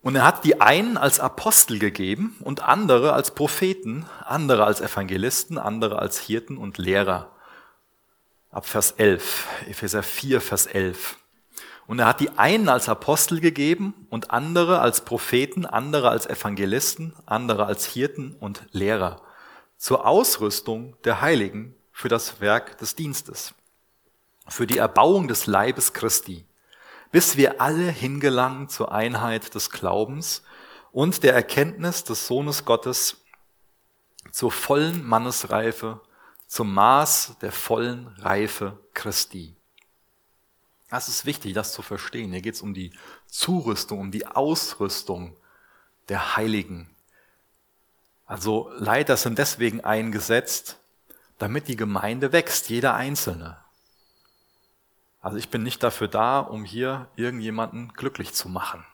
[0.00, 5.58] Und er hat die einen als Apostel gegeben und andere als Propheten, andere als Evangelisten,
[5.58, 7.30] andere als Hirten und Lehrer.
[8.50, 11.18] Ab Vers 11, Epheser 4, Vers 11.
[11.86, 17.14] Und er hat die einen als Apostel gegeben und andere als Propheten, andere als Evangelisten,
[17.26, 19.20] andere als Hirten und Lehrer
[19.78, 23.54] zur Ausrüstung der Heiligen für das Werk des Dienstes,
[24.48, 26.44] für die Erbauung des Leibes Christi,
[27.12, 30.42] bis wir alle hingelangen zur Einheit des Glaubens
[30.92, 33.22] und der Erkenntnis des Sohnes Gottes,
[34.32, 36.00] zur vollen Mannesreife,
[36.46, 39.54] zum Maß der vollen Reife Christi.
[40.90, 42.32] Das ist wichtig, das zu verstehen.
[42.32, 42.92] Hier geht es um die
[43.26, 45.36] Zurüstung, um die Ausrüstung
[46.08, 46.90] der Heiligen
[48.28, 50.76] also Leiter sind deswegen eingesetzt,
[51.38, 53.56] damit die Gemeinde wächst, jeder Einzelne.
[55.22, 58.84] Also ich bin nicht dafür da, um hier irgendjemanden glücklich zu machen.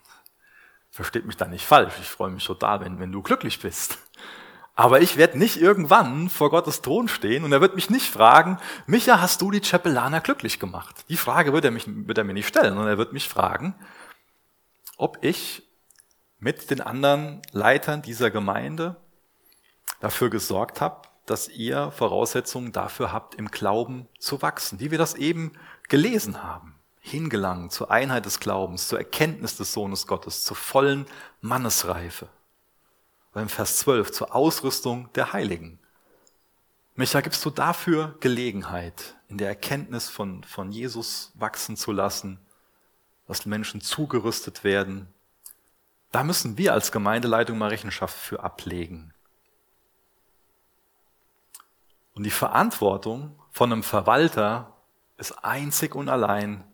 [0.92, 1.94] Versteht mich da nicht falsch.
[2.01, 3.99] Ich freue mich total, wenn, wenn du glücklich bist.
[4.77, 8.59] Aber ich werde nicht irgendwann vor Gottes Thron stehen und er wird mich nicht fragen,
[8.87, 11.05] Micha, hast du die Chapelaner glücklich gemacht?
[11.09, 13.75] Die Frage wird er, mich, wird er mir nicht stellen, sondern er wird mich fragen,
[14.97, 15.64] ob ich
[16.38, 18.97] mit den anderen Leitern dieser Gemeinde
[20.05, 25.14] dafür gesorgt habt, dass ihr Voraussetzungen dafür habt, im Glauben zu wachsen, wie wir das
[25.14, 25.53] eben
[25.88, 26.73] gelesen haben.
[27.07, 31.05] hingelangen zur Einheit des Glaubens, zur Erkenntnis des Sohnes Gottes, zur vollen
[31.43, 32.29] Mannesreife.
[33.35, 35.79] Beim Vers 12, zur Ausrüstung der Heiligen.
[36.95, 42.38] Micha, gibst du dafür Gelegenheit, in der Erkenntnis von, von Jesus wachsen zu lassen,
[43.27, 45.12] dass Menschen zugerüstet werden?
[46.11, 49.13] Da müssen wir als Gemeindeleitung mal Rechenschaft für ablegen.
[52.14, 54.72] Und die Verantwortung von einem Verwalter
[55.16, 56.64] ist einzig und allein,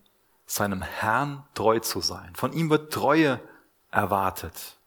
[0.47, 2.35] seinem Herrn treu zu sein.
[2.35, 3.41] Von ihm wird Treue
[3.91, 4.79] erwartet.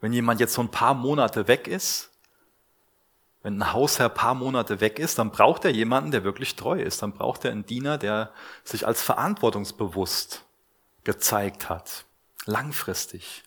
[0.00, 2.10] Wenn jemand jetzt so ein paar Monate weg ist,
[3.42, 6.80] wenn ein Hausherr ein paar Monate weg ist, dann braucht er jemanden, der wirklich treu
[6.80, 7.02] ist.
[7.02, 8.32] Dann braucht er einen Diener, der
[8.64, 10.44] sich als verantwortungsbewusst
[11.04, 12.06] gezeigt hat.
[12.46, 13.42] Langfristig,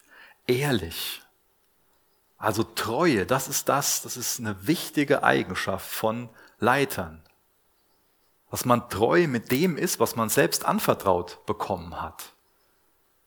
[0.46, 1.22] ehrlich.
[2.38, 7.24] Also Treue, das ist das, das ist eine wichtige Eigenschaft von Leitern.
[8.52, 12.34] Dass man treu mit dem ist, was man selbst anvertraut bekommen hat.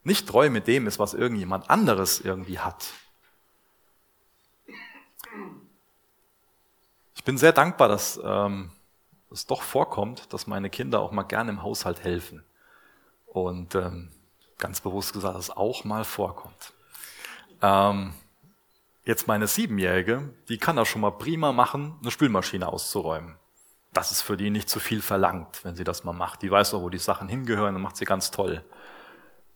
[0.03, 2.87] Nicht treu mit dem ist, was irgendjemand anderes irgendwie hat.
[7.15, 8.71] Ich bin sehr dankbar, dass ähm,
[9.29, 12.43] es doch vorkommt, dass meine Kinder auch mal gerne im Haushalt helfen.
[13.27, 14.09] Und ähm,
[14.57, 16.73] ganz bewusst gesagt, dass es auch mal vorkommt.
[17.61, 18.13] Ähm,
[19.03, 23.35] jetzt meine Siebenjährige, die kann das schon mal prima machen, eine Spülmaschine auszuräumen.
[23.93, 26.41] Das ist für die nicht zu viel verlangt, wenn sie das mal macht.
[26.41, 28.63] Die weiß auch, wo die Sachen hingehören und macht sie ganz toll.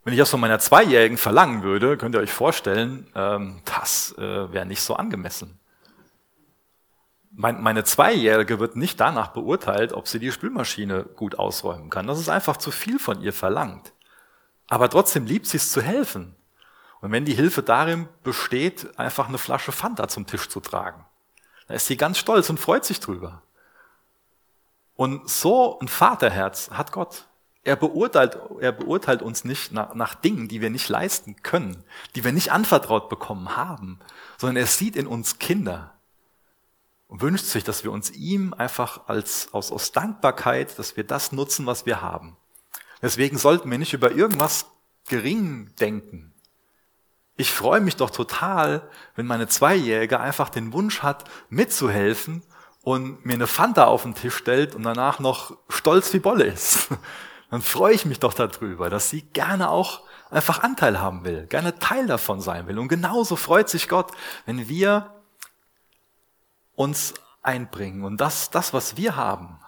[0.04, 4.52] Wenn ich das von meiner Zweijährigen verlangen würde, könnt ihr euch vorstellen, ähm, das äh,
[4.52, 5.60] wäre nicht so angemessen
[7.36, 12.08] meine Zweijährige wird nicht danach beurteilt, ob sie die Spülmaschine gut ausräumen kann.
[12.08, 13.94] Das ist einfach zu viel von ihr verlangt.
[14.68, 16.36] Aber trotzdem liebt sie es zu helfen.
[17.06, 21.06] Und wenn die Hilfe darin besteht, einfach eine Flasche Fanta zum Tisch zu tragen,
[21.68, 23.44] dann ist sie ganz stolz und freut sich drüber.
[24.96, 27.28] Und so ein Vaterherz hat Gott.
[27.64, 31.84] Er beurteilt, er beurteilt uns nicht nach, nach Dingen, die wir nicht leisten können,
[32.16, 34.00] die wir nicht anvertraut bekommen haben,
[34.40, 35.94] sondern er sieht in uns Kinder
[37.08, 41.32] und wünscht sich, dass wir uns ihm einfach als, aus, aus Dankbarkeit, dass wir das
[41.32, 42.36] nutzen, was wir haben.
[43.04, 44.66] Deswegen sollten wir nicht über irgendwas
[45.08, 46.32] gering denken.
[47.38, 52.44] Ich freue mich doch total, wenn meine Zweijährige einfach den Wunsch hat, mitzuhelfen
[52.82, 56.90] und mir eine Fanta auf den Tisch stellt und danach noch stolz wie Bolle ist.
[57.52, 61.78] Dann freue ich mich doch darüber, dass sie gerne auch einfach Anteil haben will, gerne
[61.80, 62.80] Teil davon sein will.
[62.80, 64.12] Und genauso freut sich Gott,
[64.46, 65.14] wenn wir
[66.76, 69.60] uns einbringen und das, das, was wir haben,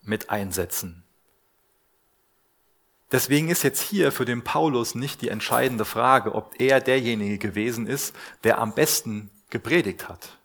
[0.00, 1.04] mit einsetzen.
[3.10, 7.86] Deswegen ist jetzt hier für den Paulus nicht die entscheidende Frage, ob er derjenige gewesen
[7.86, 10.38] ist, der am besten gepredigt hat.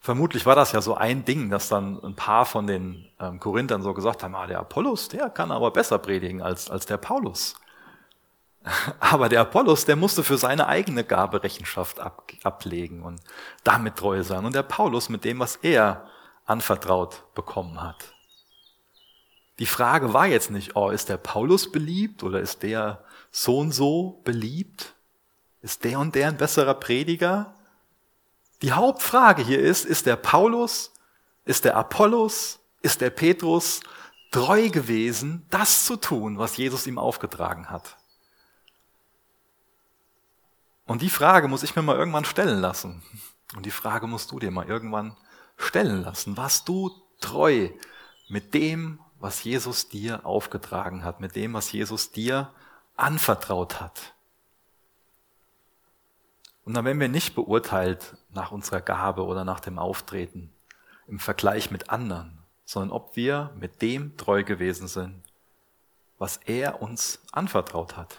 [0.00, 3.82] Vermutlich war das ja so ein Ding, dass dann ein paar von den ähm, Korinthern
[3.82, 7.54] so gesagt haben, ah, der Apollos, der kann aber besser predigen als, als der Paulus.
[9.00, 13.20] Aber der Apollos, der musste für seine eigene Gabe Rechenschaft ab, ablegen und
[13.64, 14.44] damit treu sein.
[14.44, 16.08] Und der Paulus mit dem, was er
[16.46, 18.14] anvertraut bekommen hat.
[19.58, 23.72] Die Frage war jetzt nicht, oh, ist der Paulus beliebt oder ist der so und
[23.72, 24.94] so beliebt?
[25.60, 27.54] Ist der und der ein besserer Prediger?
[28.62, 30.92] Die Hauptfrage hier ist, ist der Paulus,
[31.44, 33.80] ist der Apollos, ist der Petrus
[34.30, 37.96] treu gewesen, das zu tun, was Jesus ihm aufgetragen hat?
[40.86, 43.02] Und die Frage muss ich mir mal irgendwann stellen lassen.
[43.54, 45.16] Und die Frage musst du dir mal irgendwann
[45.56, 46.36] stellen lassen.
[46.36, 47.68] Warst du treu
[48.28, 52.50] mit dem, was Jesus dir aufgetragen hat, mit dem, was Jesus dir
[52.96, 54.14] anvertraut hat?
[56.64, 60.52] Und dann werden wir nicht beurteilt nach unserer Gabe oder nach dem Auftreten
[61.06, 65.22] im Vergleich mit anderen, sondern ob wir mit dem treu gewesen sind,
[66.18, 68.18] was er uns anvertraut hat.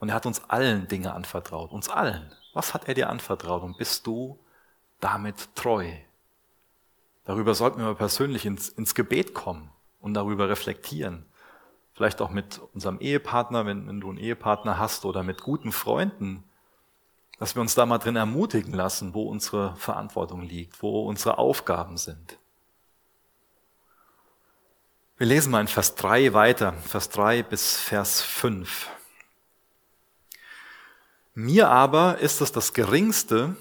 [0.00, 2.32] Und er hat uns allen Dinge anvertraut, uns allen.
[2.54, 4.36] Was hat er dir anvertraut und bist du
[4.98, 5.92] damit treu?
[7.24, 11.24] Darüber sollten wir persönlich ins, ins Gebet kommen und darüber reflektieren.
[11.94, 16.44] Vielleicht auch mit unserem Ehepartner, wenn, wenn du einen Ehepartner hast oder mit guten Freunden,
[17.38, 21.96] dass wir uns da mal drin ermutigen lassen, wo unsere Verantwortung liegt, wo unsere Aufgaben
[21.96, 22.38] sind.
[25.16, 28.88] Wir lesen mal in Vers 3 weiter, Vers 3 bis Vers 5.
[31.34, 33.56] Mir aber ist es das Geringste,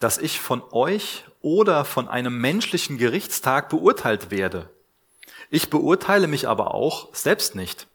[0.00, 4.70] dass ich von euch oder von einem menschlichen Gerichtstag beurteilt werde.
[5.50, 7.86] Ich beurteile mich aber auch selbst nicht.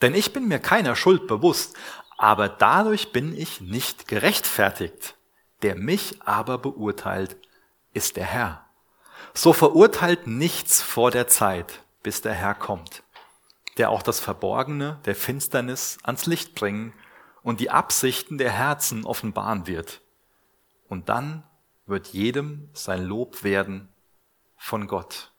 [0.00, 1.76] Denn ich bin mir keiner Schuld bewusst,
[2.16, 5.16] aber dadurch bin ich nicht gerechtfertigt.
[5.62, 7.36] Der mich aber beurteilt,
[7.92, 8.64] ist der Herr.
[9.34, 13.02] So verurteilt nichts vor der Zeit, bis der Herr kommt,
[13.76, 16.92] der auch das Verborgene der Finsternis ans Licht bringen
[17.42, 20.00] und die Absichten der Herzen offenbaren wird.
[20.88, 21.42] Und dann
[21.88, 23.88] wird jedem sein Lob werden
[24.56, 25.32] von Gott.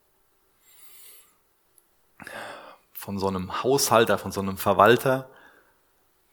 [2.94, 5.30] Von so einem Haushalter, von so einem Verwalter,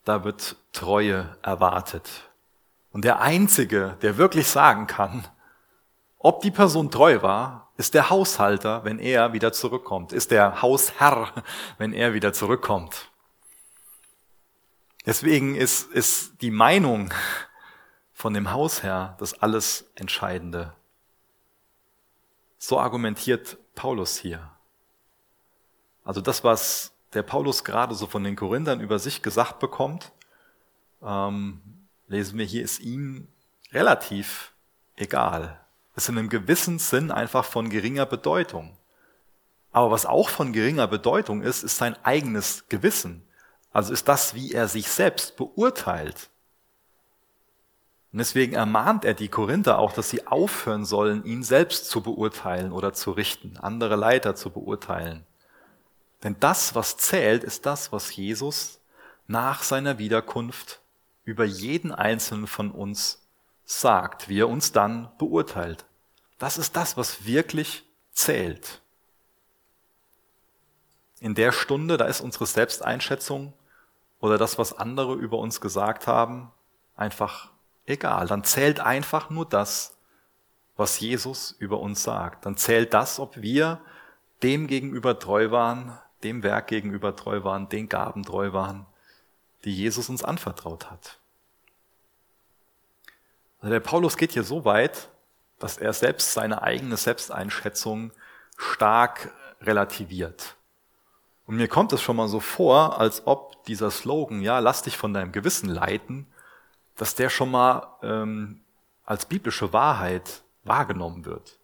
[0.04, 2.30] da wird Treue erwartet.
[2.92, 5.26] Und der Einzige, der wirklich sagen kann,
[6.18, 11.30] ob die Person treu war, ist der Haushalter, wenn er wieder zurückkommt, ist der Hausherr,
[11.78, 13.10] wenn er wieder zurückkommt.
[15.04, 17.12] Deswegen ist, ist die Meinung
[18.16, 20.72] von dem Hausherr das alles Entscheidende.
[22.56, 24.52] So argumentiert Paulus hier.
[26.02, 30.12] Also das, was der Paulus gerade so von den Korinthern über sich gesagt bekommt,
[31.02, 31.60] ähm,
[32.08, 33.28] lesen wir hier, ist ihm
[33.70, 34.54] relativ
[34.94, 35.60] egal.
[35.94, 38.78] Ist in einem gewissen Sinn einfach von geringer Bedeutung.
[39.72, 43.28] Aber was auch von geringer Bedeutung ist, ist sein eigenes Gewissen.
[43.74, 46.30] Also ist das, wie er sich selbst beurteilt.
[48.16, 52.72] Und deswegen ermahnt er die Korinther auch, dass sie aufhören sollen, ihn selbst zu beurteilen
[52.72, 55.26] oder zu richten, andere Leiter zu beurteilen.
[56.22, 58.80] Denn das, was zählt, ist das, was Jesus
[59.26, 60.80] nach seiner Wiederkunft
[61.26, 63.22] über jeden einzelnen von uns
[63.66, 65.84] sagt, wie er uns dann beurteilt.
[66.38, 68.80] Das ist das, was wirklich zählt.
[71.20, 73.52] In der Stunde, da ist unsere Selbsteinschätzung
[74.20, 76.50] oder das, was andere über uns gesagt haben,
[76.96, 77.50] einfach
[77.86, 78.26] egal.
[78.26, 79.96] Dann zählt einfach nur das,
[80.76, 82.44] was Jesus über uns sagt.
[82.44, 83.80] Dann zählt das, ob wir
[84.42, 88.86] dem gegenüber treu waren, dem Werk gegenüber treu waren, den Gaben treu waren,
[89.64, 91.18] die Jesus uns anvertraut hat.
[93.60, 95.08] Also der Paulus geht hier so weit,
[95.58, 98.12] dass er selbst seine eigene Selbsteinschätzung
[98.56, 99.32] stark
[99.62, 100.56] relativiert.
[101.46, 104.96] Und mir kommt es schon mal so vor, als ob dieser Slogan, ja, lass dich
[104.96, 106.26] von deinem Gewissen leiten,
[106.96, 108.60] dass der schon mal ähm,
[109.04, 111.58] als biblische Wahrheit wahrgenommen wird.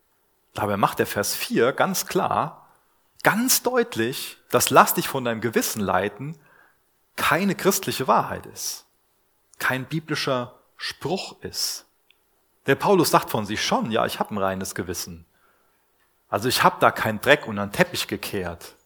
[0.55, 2.68] Dabei macht der Vers 4 ganz klar,
[3.22, 6.39] ganz deutlich, dass lass dich von deinem Gewissen leiten
[7.16, 8.87] keine christliche Wahrheit ist,
[9.59, 11.87] kein biblischer Spruch ist.
[12.66, 15.26] Der Paulus sagt von sich schon, ja, ich habe ein reines Gewissen.
[16.28, 18.76] Also ich habe da keinen Dreck unter den Teppich gekehrt.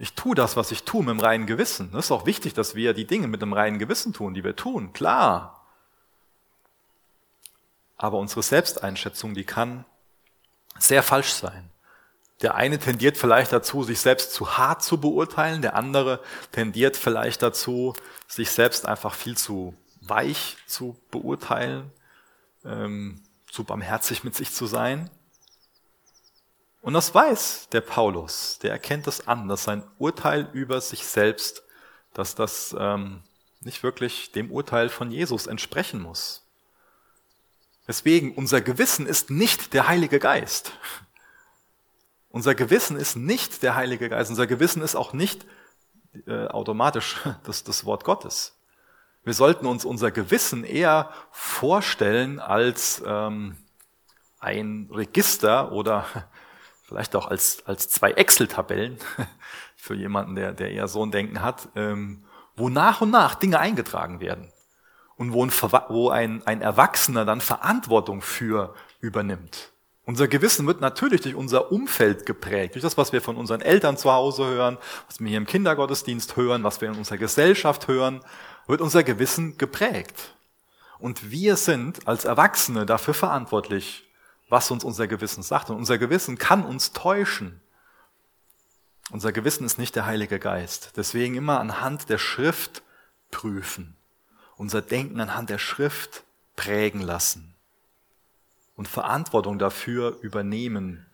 [0.00, 1.90] Ich tue das, was ich tue, mit dem reinen Gewissen.
[1.92, 4.54] Es ist auch wichtig, dass wir die Dinge mit dem reinen Gewissen tun, die wir
[4.54, 5.66] tun, klar.
[7.96, 9.84] Aber unsere Selbsteinschätzung, die kann
[10.78, 11.70] sehr falsch sein.
[12.42, 16.22] Der eine tendiert vielleicht dazu, sich selbst zu hart zu beurteilen, der andere
[16.52, 17.94] tendiert vielleicht dazu,
[18.28, 21.90] sich selbst einfach viel zu weich zu beurteilen,
[22.64, 23.20] ähm,
[23.50, 25.10] zu barmherzig mit sich zu sein.
[26.80, 31.64] Und das weiß der Paulus, der erkennt das an, dass sein Urteil über sich selbst,
[32.14, 33.22] dass das ähm,
[33.60, 36.44] nicht wirklich dem Urteil von Jesus entsprechen muss.
[37.86, 40.72] Deswegen, unser Gewissen ist nicht der Heilige Geist.
[42.30, 44.28] Unser Gewissen ist nicht der Heilige Geist.
[44.28, 45.46] Unser Gewissen ist auch nicht
[46.26, 48.58] äh, automatisch das, das Wort Gottes.
[49.24, 53.56] Wir sollten uns unser Gewissen eher vorstellen als ähm,
[54.38, 56.06] ein Register oder
[56.88, 58.96] vielleicht auch als, als zwei Excel-Tabellen
[59.76, 62.24] für jemanden, der, der eher so ein Denken hat, ähm,
[62.56, 64.50] wo nach und nach Dinge eingetragen werden
[65.16, 65.52] und wo ein,
[65.88, 69.70] wo ein, ein Erwachsener dann Verantwortung für übernimmt.
[70.06, 73.98] Unser Gewissen wird natürlich durch unser Umfeld geprägt, durch das, was wir von unseren Eltern
[73.98, 78.22] zu Hause hören, was wir hier im Kindergottesdienst hören, was wir in unserer Gesellschaft hören,
[78.66, 80.34] wird unser Gewissen geprägt.
[80.98, 84.07] Und wir sind als Erwachsene dafür verantwortlich,
[84.48, 85.70] was uns unser Gewissen sagt.
[85.70, 87.60] Und unser Gewissen kann uns täuschen.
[89.10, 90.92] Unser Gewissen ist nicht der Heilige Geist.
[90.96, 92.82] Deswegen immer anhand der Schrift
[93.30, 93.96] prüfen.
[94.56, 96.24] Unser Denken anhand der Schrift
[96.56, 97.54] prägen lassen.
[98.76, 101.06] Und Verantwortung dafür übernehmen,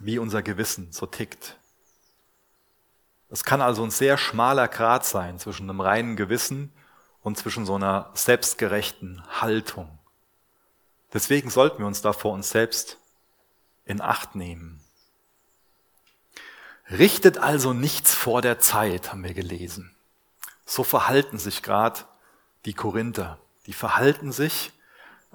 [0.00, 1.56] wie unser Gewissen so tickt.
[3.30, 6.72] Es kann also ein sehr schmaler Grat sein zwischen einem reinen Gewissen
[7.22, 9.97] und zwischen so einer selbstgerechten Haltung.
[11.12, 12.98] Deswegen sollten wir uns da vor uns selbst
[13.84, 14.80] in Acht nehmen.
[16.90, 19.94] Richtet also nichts vor der Zeit, haben wir gelesen.
[20.64, 22.00] So verhalten sich gerade
[22.64, 23.38] die Korinther.
[23.66, 24.72] Die verhalten sich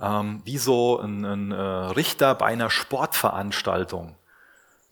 [0.01, 4.15] ähm, wie so ein, ein äh, Richter bei einer Sportveranstaltung.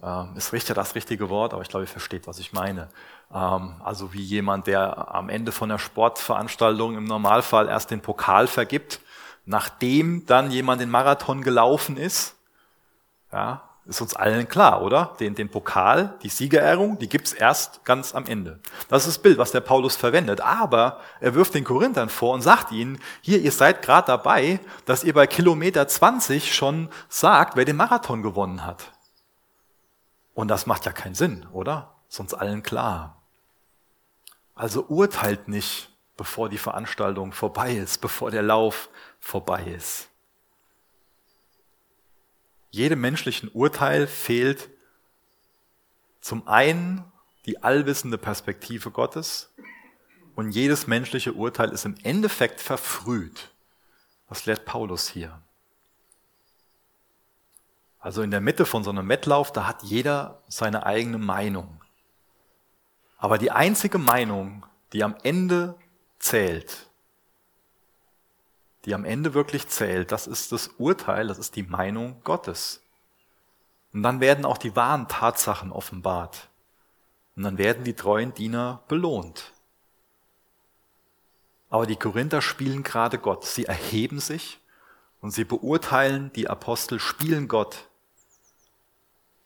[0.04, 2.90] Ähm, ist Richter das richtige Wort, aber ich glaube, ihr versteht, was ich meine.
[3.34, 8.48] Ähm, also wie jemand, der am Ende von der Sportveranstaltung im Normalfall erst den Pokal
[8.48, 9.00] vergibt
[9.46, 12.36] nachdem dann jemand den Marathon gelaufen ist
[13.32, 15.16] Ja, ist uns allen klar, oder?
[15.20, 18.60] Den, den Pokal, die Siegerehrung, die gibt's erst ganz am Ende.
[18.90, 20.40] Das ist das Bild, was der Paulus verwendet.
[20.40, 25.04] Aber er wirft den Korinthern vor und sagt ihnen, hier, ihr seid gerade dabei, dass
[25.04, 28.94] ihr bei Kilometer 20 schon sagt, wer den Marathon gewonnen hat.
[30.36, 31.96] Und das macht ja keinen Sinn, oder?
[32.08, 33.18] Ist uns allen klar.
[34.54, 38.90] Also urteilt nicht, bevor die Veranstaltung vorbei ist, bevor der Lauf
[39.22, 40.10] vorbei ist.
[42.72, 44.70] Jedem menschlichen Urteil fehlt
[46.20, 47.06] zum einen
[47.46, 49.54] die allwissende Perspektive Gottes
[50.36, 53.50] und jedes menschliche Urteil ist im Endeffekt verfrüht.
[54.28, 55.42] Was lehrt Paulus hier?
[58.00, 61.82] Also in der Mitte von so einem Wettlauf, da hat jeder seine eigene Meinung.
[63.18, 65.76] Aber die einzige Meinung, die am Ende
[66.18, 66.88] zählt,
[68.86, 72.82] die am Ende wirklich zählt, das ist das Urteil, das ist die Meinung Gottes.
[73.94, 76.50] Und dann werden auch die wahren Tatsachen offenbart.
[77.36, 79.54] Und dann werden die treuen Diener belohnt.
[81.70, 83.46] Aber die Korinther spielen gerade Gott.
[83.46, 84.60] Sie erheben sich
[85.22, 87.88] und sie beurteilen, die Apostel spielen Gott.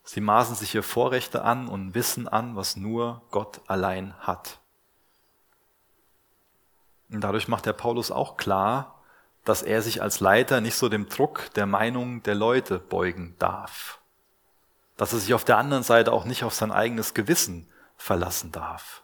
[0.04, 4.60] Sie maßen sich ihr Vorrechte an und Wissen an, was nur Gott allein hat.
[7.10, 8.95] Und dadurch macht der Paulus auch klar,
[9.46, 14.00] dass er sich als Leiter nicht so dem Druck der Meinung der Leute beugen darf.
[14.98, 19.04] Dass er sich auf der anderen Seite auch nicht auf sein eigenes Gewissen verlassen darf.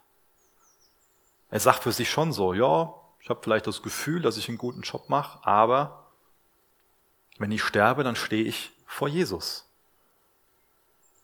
[1.50, 4.58] Er sagt für sich schon so, ja, ich habe vielleicht das Gefühl, dass ich einen
[4.58, 6.08] guten Job mache, aber
[7.38, 9.70] wenn ich sterbe, dann stehe ich vor Jesus.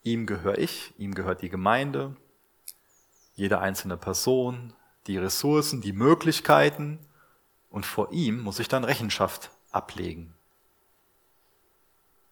[0.03, 2.15] Ihm gehöre ich, ihm gehört die Gemeinde,
[3.34, 4.74] jede einzelne Person,
[5.07, 6.99] die Ressourcen, die Möglichkeiten,
[7.70, 10.34] und vor ihm muss ich dann Rechenschaft ablegen.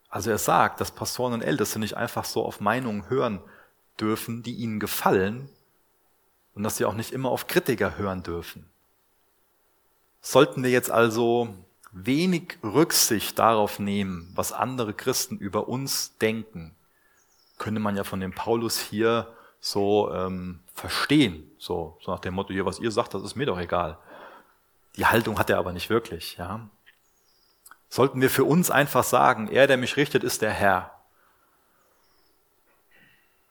[0.09, 3.41] Also er sagt, dass Pastoren und Älteste nicht einfach so auf Meinungen hören
[3.99, 5.49] dürfen, die ihnen gefallen
[6.53, 8.69] und dass sie auch nicht immer auf Kritiker hören dürfen.
[10.21, 11.53] Sollten wir jetzt also
[11.91, 16.75] wenig Rücksicht darauf nehmen, was andere Christen über uns denken,
[17.57, 22.53] könnte man ja von dem Paulus hier so ähm, verstehen, so, so nach dem Motto,
[22.53, 23.97] hier, was ihr sagt, das ist mir doch egal.
[24.97, 26.37] Die Haltung hat er aber nicht wirklich.
[26.37, 26.69] Ja.
[27.89, 30.91] Sollten wir für uns einfach sagen, er, der mich richtet, ist der Herr.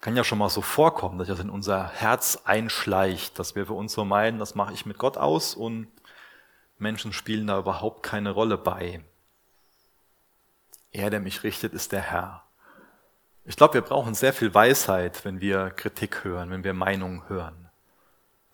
[0.00, 3.72] Kann ja schon mal so vorkommen, dass das in unser Herz einschleicht, dass wir für
[3.72, 5.86] uns so meinen, das mache ich mit Gott aus und
[6.78, 9.02] Menschen spielen da überhaupt keine Rolle bei.
[10.92, 12.44] Er, der mich richtet, ist der Herr.
[13.46, 17.63] Ich glaube, wir brauchen sehr viel Weisheit, wenn wir Kritik hören, wenn wir Meinungen hören.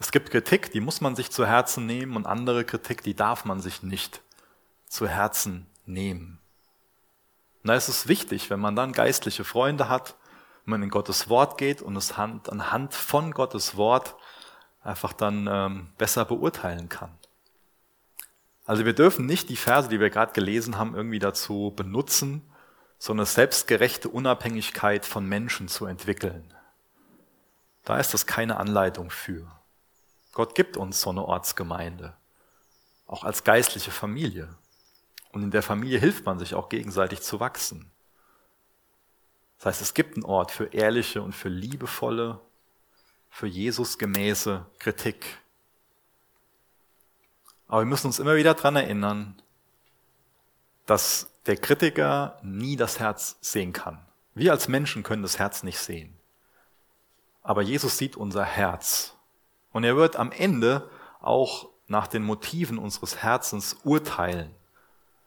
[0.00, 3.44] Es gibt Kritik, die muss man sich zu Herzen nehmen und andere Kritik, die darf
[3.44, 4.22] man sich nicht
[4.86, 6.40] zu Herzen nehmen.
[7.62, 10.16] Und da ist es wichtig, wenn man dann geistliche Freunde hat,
[10.64, 14.16] wenn man in Gottes Wort geht und es anhand von Gottes Wort
[14.82, 17.12] einfach dann ähm, besser beurteilen kann.
[18.64, 22.50] Also wir dürfen nicht die Verse, die wir gerade gelesen haben, irgendwie dazu benutzen,
[22.96, 26.54] so eine selbstgerechte Unabhängigkeit von Menschen zu entwickeln.
[27.84, 29.59] Da ist das keine Anleitung für.
[30.32, 32.14] Gott gibt uns so eine Ortsgemeinde,
[33.06, 34.54] auch als geistliche Familie.
[35.32, 37.90] Und in der Familie hilft man sich auch gegenseitig zu wachsen.
[39.58, 42.40] Das heißt, es gibt einen Ort für ehrliche und für liebevolle,
[43.28, 45.38] für Jesus gemäße Kritik.
[47.68, 49.40] Aber wir müssen uns immer wieder dran erinnern,
[50.86, 54.04] dass der Kritiker nie das Herz sehen kann.
[54.34, 56.16] Wir als Menschen können das Herz nicht sehen.
[57.42, 59.14] Aber Jesus sieht unser Herz
[59.72, 60.88] und er wird am Ende
[61.20, 64.54] auch nach den Motiven unseres Herzens urteilen,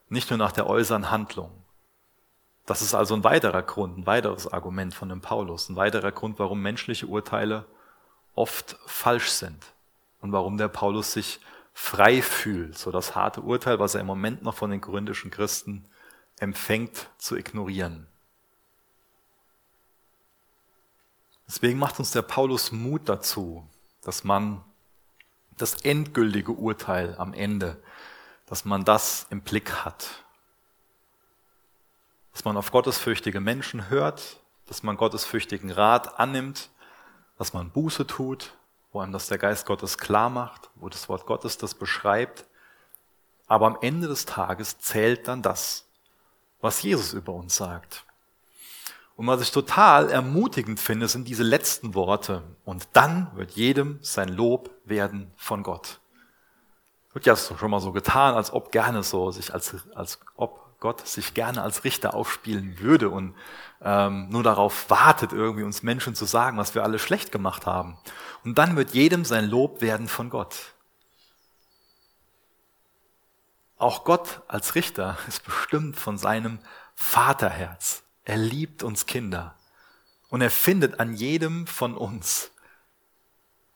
[0.09, 1.51] nicht nur nach der äußeren Handlung.
[2.65, 6.39] Das ist also ein weiterer Grund, ein weiteres Argument von dem Paulus, ein weiterer Grund,
[6.39, 7.65] warum menschliche Urteile
[8.35, 9.65] oft falsch sind
[10.21, 11.41] und warum der Paulus sich
[11.73, 15.85] frei fühlt, so das harte Urteil, was er im Moment noch von den korinthischen Christen
[16.39, 18.07] empfängt, zu ignorieren.
[21.47, 23.67] Deswegen macht uns der Paulus Mut dazu,
[24.03, 24.63] dass man
[25.57, 27.81] das endgültige Urteil am Ende,
[28.45, 30.23] dass man das im Blick hat.
[32.33, 36.69] Dass man auf gottesfürchtige Menschen hört, dass man gottesfürchtigen Rat annimmt,
[37.37, 38.53] dass man Buße tut,
[38.91, 42.45] wo einem das der Geist Gottes klar macht, wo das Wort Gottes das beschreibt.
[43.47, 45.85] Aber am Ende des Tages zählt dann das,
[46.61, 48.05] was Jesus über uns sagt.
[49.15, 52.43] Und was ich total ermutigend finde, sind diese letzten Worte.
[52.65, 55.99] Und dann wird jedem sein Lob werden von Gott.
[57.13, 61.07] Wird ja schon mal so getan, als ob gerne so, sich als, als ob Gott
[61.07, 63.35] sich gerne als Richter aufspielen würde und
[63.81, 67.97] ähm, nur darauf wartet, irgendwie uns Menschen zu sagen, was wir alle schlecht gemacht haben.
[68.43, 70.73] Und dann wird jedem sein Lob werden von Gott.
[73.77, 76.59] Auch Gott als Richter ist bestimmt von seinem
[76.95, 78.02] Vaterherz.
[78.25, 79.55] Er liebt uns Kinder.
[80.29, 82.51] Und er findet an jedem von uns,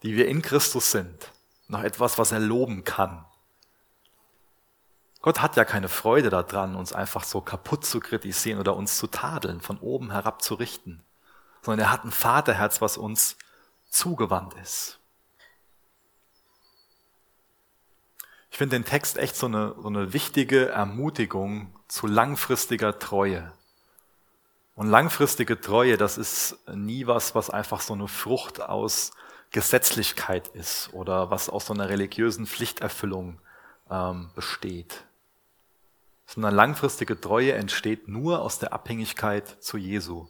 [0.04, 1.32] die wir in Christus sind,
[1.68, 3.26] noch etwas, was er loben kann.
[5.22, 9.08] Gott hat ja keine Freude daran, uns einfach so kaputt zu kritisieren oder uns zu
[9.08, 11.04] tadeln, von oben herab zu richten,
[11.62, 13.38] sondern er hat ein Vaterherz, was uns
[13.89, 15.00] zugewandt ist.
[18.50, 23.52] Ich finde den Text echt so eine, so eine wichtige Ermutigung zu langfristiger Treue.
[24.78, 29.10] Und langfristige Treue, das ist nie was, was einfach so eine Frucht aus
[29.50, 33.42] Gesetzlichkeit ist oder was aus so einer religiösen Pflichterfüllung
[33.90, 35.04] ähm, besteht.
[36.28, 40.28] Sondern langfristige Treue entsteht nur aus der Abhängigkeit zu Jesu,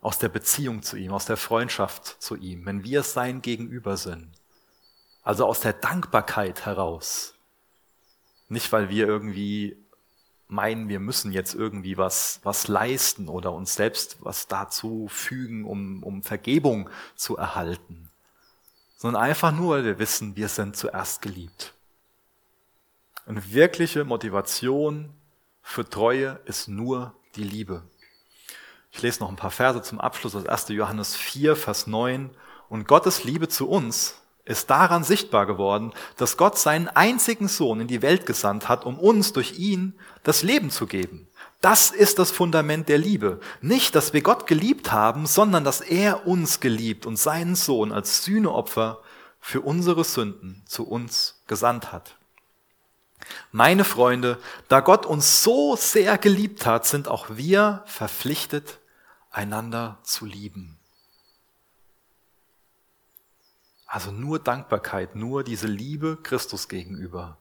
[0.00, 4.30] aus der Beziehung zu ihm, aus der Freundschaft zu ihm, wenn wir sein Gegenüber sind.
[5.22, 7.34] Also aus der Dankbarkeit heraus.
[8.48, 9.76] Nicht, weil wir irgendwie
[10.54, 16.02] meinen, wir müssen jetzt irgendwie was, was leisten oder uns selbst was dazu fügen, um,
[16.02, 18.10] um Vergebung zu erhalten,
[18.96, 21.74] sondern einfach nur, weil wir wissen, wir sind zuerst geliebt.
[23.26, 25.10] Eine wirkliche Motivation
[25.62, 27.82] für Treue ist nur die Liebe.
[28.92, 30.68] Ich lese noch ein paar Verse zum Abschluss aus 1.
[30.68, 32.30] Johannes 4, Vers 9.
[32.68, 37.86] Und Gottes Liebe zu uns ist daran sichtbar geworden, dass Gott seinen einzigen Sohn in
[37.86, 41.28] die Welt gesandt hat, um uns durch ihn das Leben zu geben.
[41.60, 43.40] Das ist das Fundament der Liebe.
[43.62, 48.22] Nicht, dass wir Gott geliebt haben, sondern dass er uns geliebt und seinen Sohn als
[48.22, 49.00] Sühneopfer
[49.40, 52.16] für unsere Sünden zu uns gesandt hat.
[53.50, 54.38] Meine Freunde,
[54.68, 58.78] da Gott uns so sehr geliebt hat, sind auch wir verpflichtet,
[59.30, 60.78] einander zu lieben.
[63.94, 67.38] Also nur Dankbarkeit, nur diese Liebe Christus gegenüber.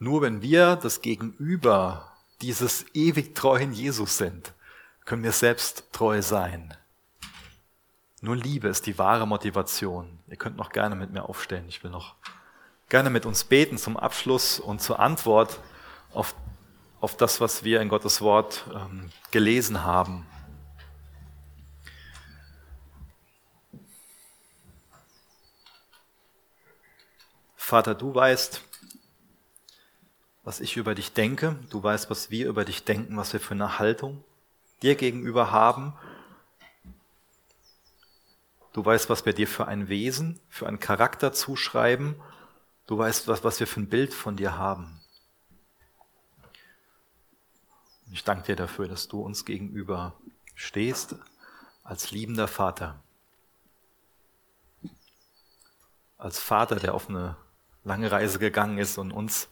[0.00, 4.52] Nur wenn wir das Gegenüber dieses ewig treuen Jesus sind,
[5.04, 6.76] können wir selbst treu sein.
[8.20, 10.18] Nur Liebe ist die wahre Motivation.
[10.26, 11.66] Ihr könnt noch gerne mit mir aufstellen.
[11.68, 12.16] Ich will noch
[12.88, 15.60] gerne mit uns beten zum Abschluss und zur Antwort
[16.12, 16.34] auf,
[17.00, 20.26] auf das, was wir in Gottes Wort ähm, gelesen haben.
[27.72, 28.60] Vater, du weißt,
[30.44, 31.58] was ich über dich denke.
[31.70, 34.22] Du weißt, was wir über dich denken, was wir für eine Haltung
[34.82, 35.94] dir gegenüber haben.
[38.74, 42.14] Du weißt, was wir dir für ein Wesen, für einen Charakter zuschreiben.
[42.86, 45.00] Du weißt, was, was wir für ein Bild von dir haben.
[48.12, 50.12] Ich danke dir dafür, dass du uns gegenüber
[50.54, 51.14] stehst
[51.84, 53.02] als liebender Vater.
[56.18, 57.38] Als Vater, der auf eine
[57.84, 59.48] lange Reise gegangen ist und uns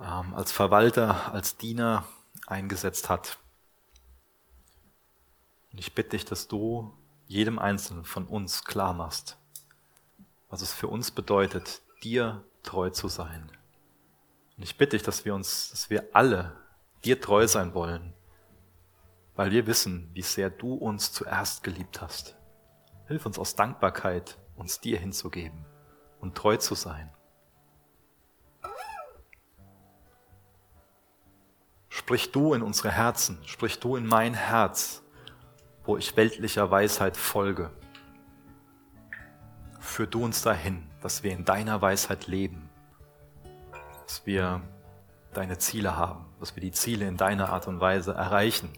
[0.00, 2.04] ähm, als Verwalter, als Diener
[2.46, 3.38] eingesetzt hat.
[5.72, 6.92] Und ich bitte dich, dass du
[7.26, 9.38] jedem Einzelnen von uns klar machst,
[10.50, 13.50] was es für uns bedeutet, dir treu zu sein.
[14.56, 16.56] Und ich bitte dich, dass wir uns, dass wir alle
[17.04, 18.14] dir treu sein wollen,
[19.34, 22.36] weil wir wissen, wie sehr du uns zuerst geliebt hast.
[23.08, 25.66] Hilf uns aus Dankbarkeit, uns dir hinzugeben
[26.20, 27.13] und treu zu sein.
[31.96, 35.04] Sprich du in unsere Herzen, sprich du in mein Herz,
[35.84, 37.70] wo ich weltlicher Weisheit folge.
[39.78, 42.68] Führ du uns dahin, dass wir in deiner Weisheit leben,
[44.04, 44.60] dass wir
[45.34, 48.70] deine Ziele haben, dass wir die Ziele in deiner Art und Weise erreichen,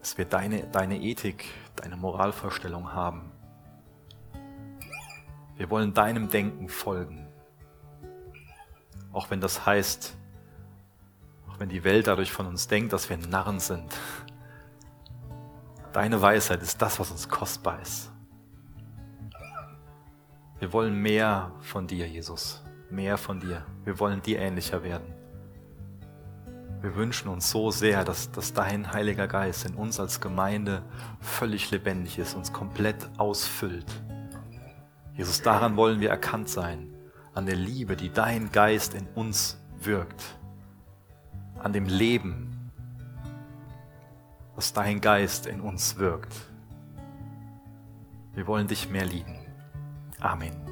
[0.00, 1.44] dass wir deine, deine Ethik,
[1.76, 3.30] deine Moralvorstellung haben.
[5.56, 7.28] Wir wollen deinem Denken folgen,
[9.12, 10.16] auch wenn das heißt,
[11.60, 13.94] wenn die Welt dadurch von uns denkt, dass wir Narren sind.
[15.92, 18.10] Deine Weisheit ist das, was uns kostbar ist.
[20.58, 22.64] Wir wollen mehr von dir, Jesus.
[22.88, 23.66] Mehr von dir.
[23.84, 25.14] Wir wollen dir ähnlicher werden.
[26.80, 30.82] Wir wünschen uns so sehr, dass, dass dein Heiliger Geist in uns als Gemeinde
[31.20, 33.84] völlig lebendig ist, uns komplett ausfüllt.
[35.12, 36.94] Jesus, daran wollen wir erkannt sein,
[37.34, 40.39] an der Liebe, die dein Geist in uns wirkt
[41.60, 42.70] an dem Leben,
[44.54, 46.34] was dein Geist in uns wirkt.
[48.34, 49.38] Wir wollen dich mehr lieben.
[50.20, 50.69] Amen.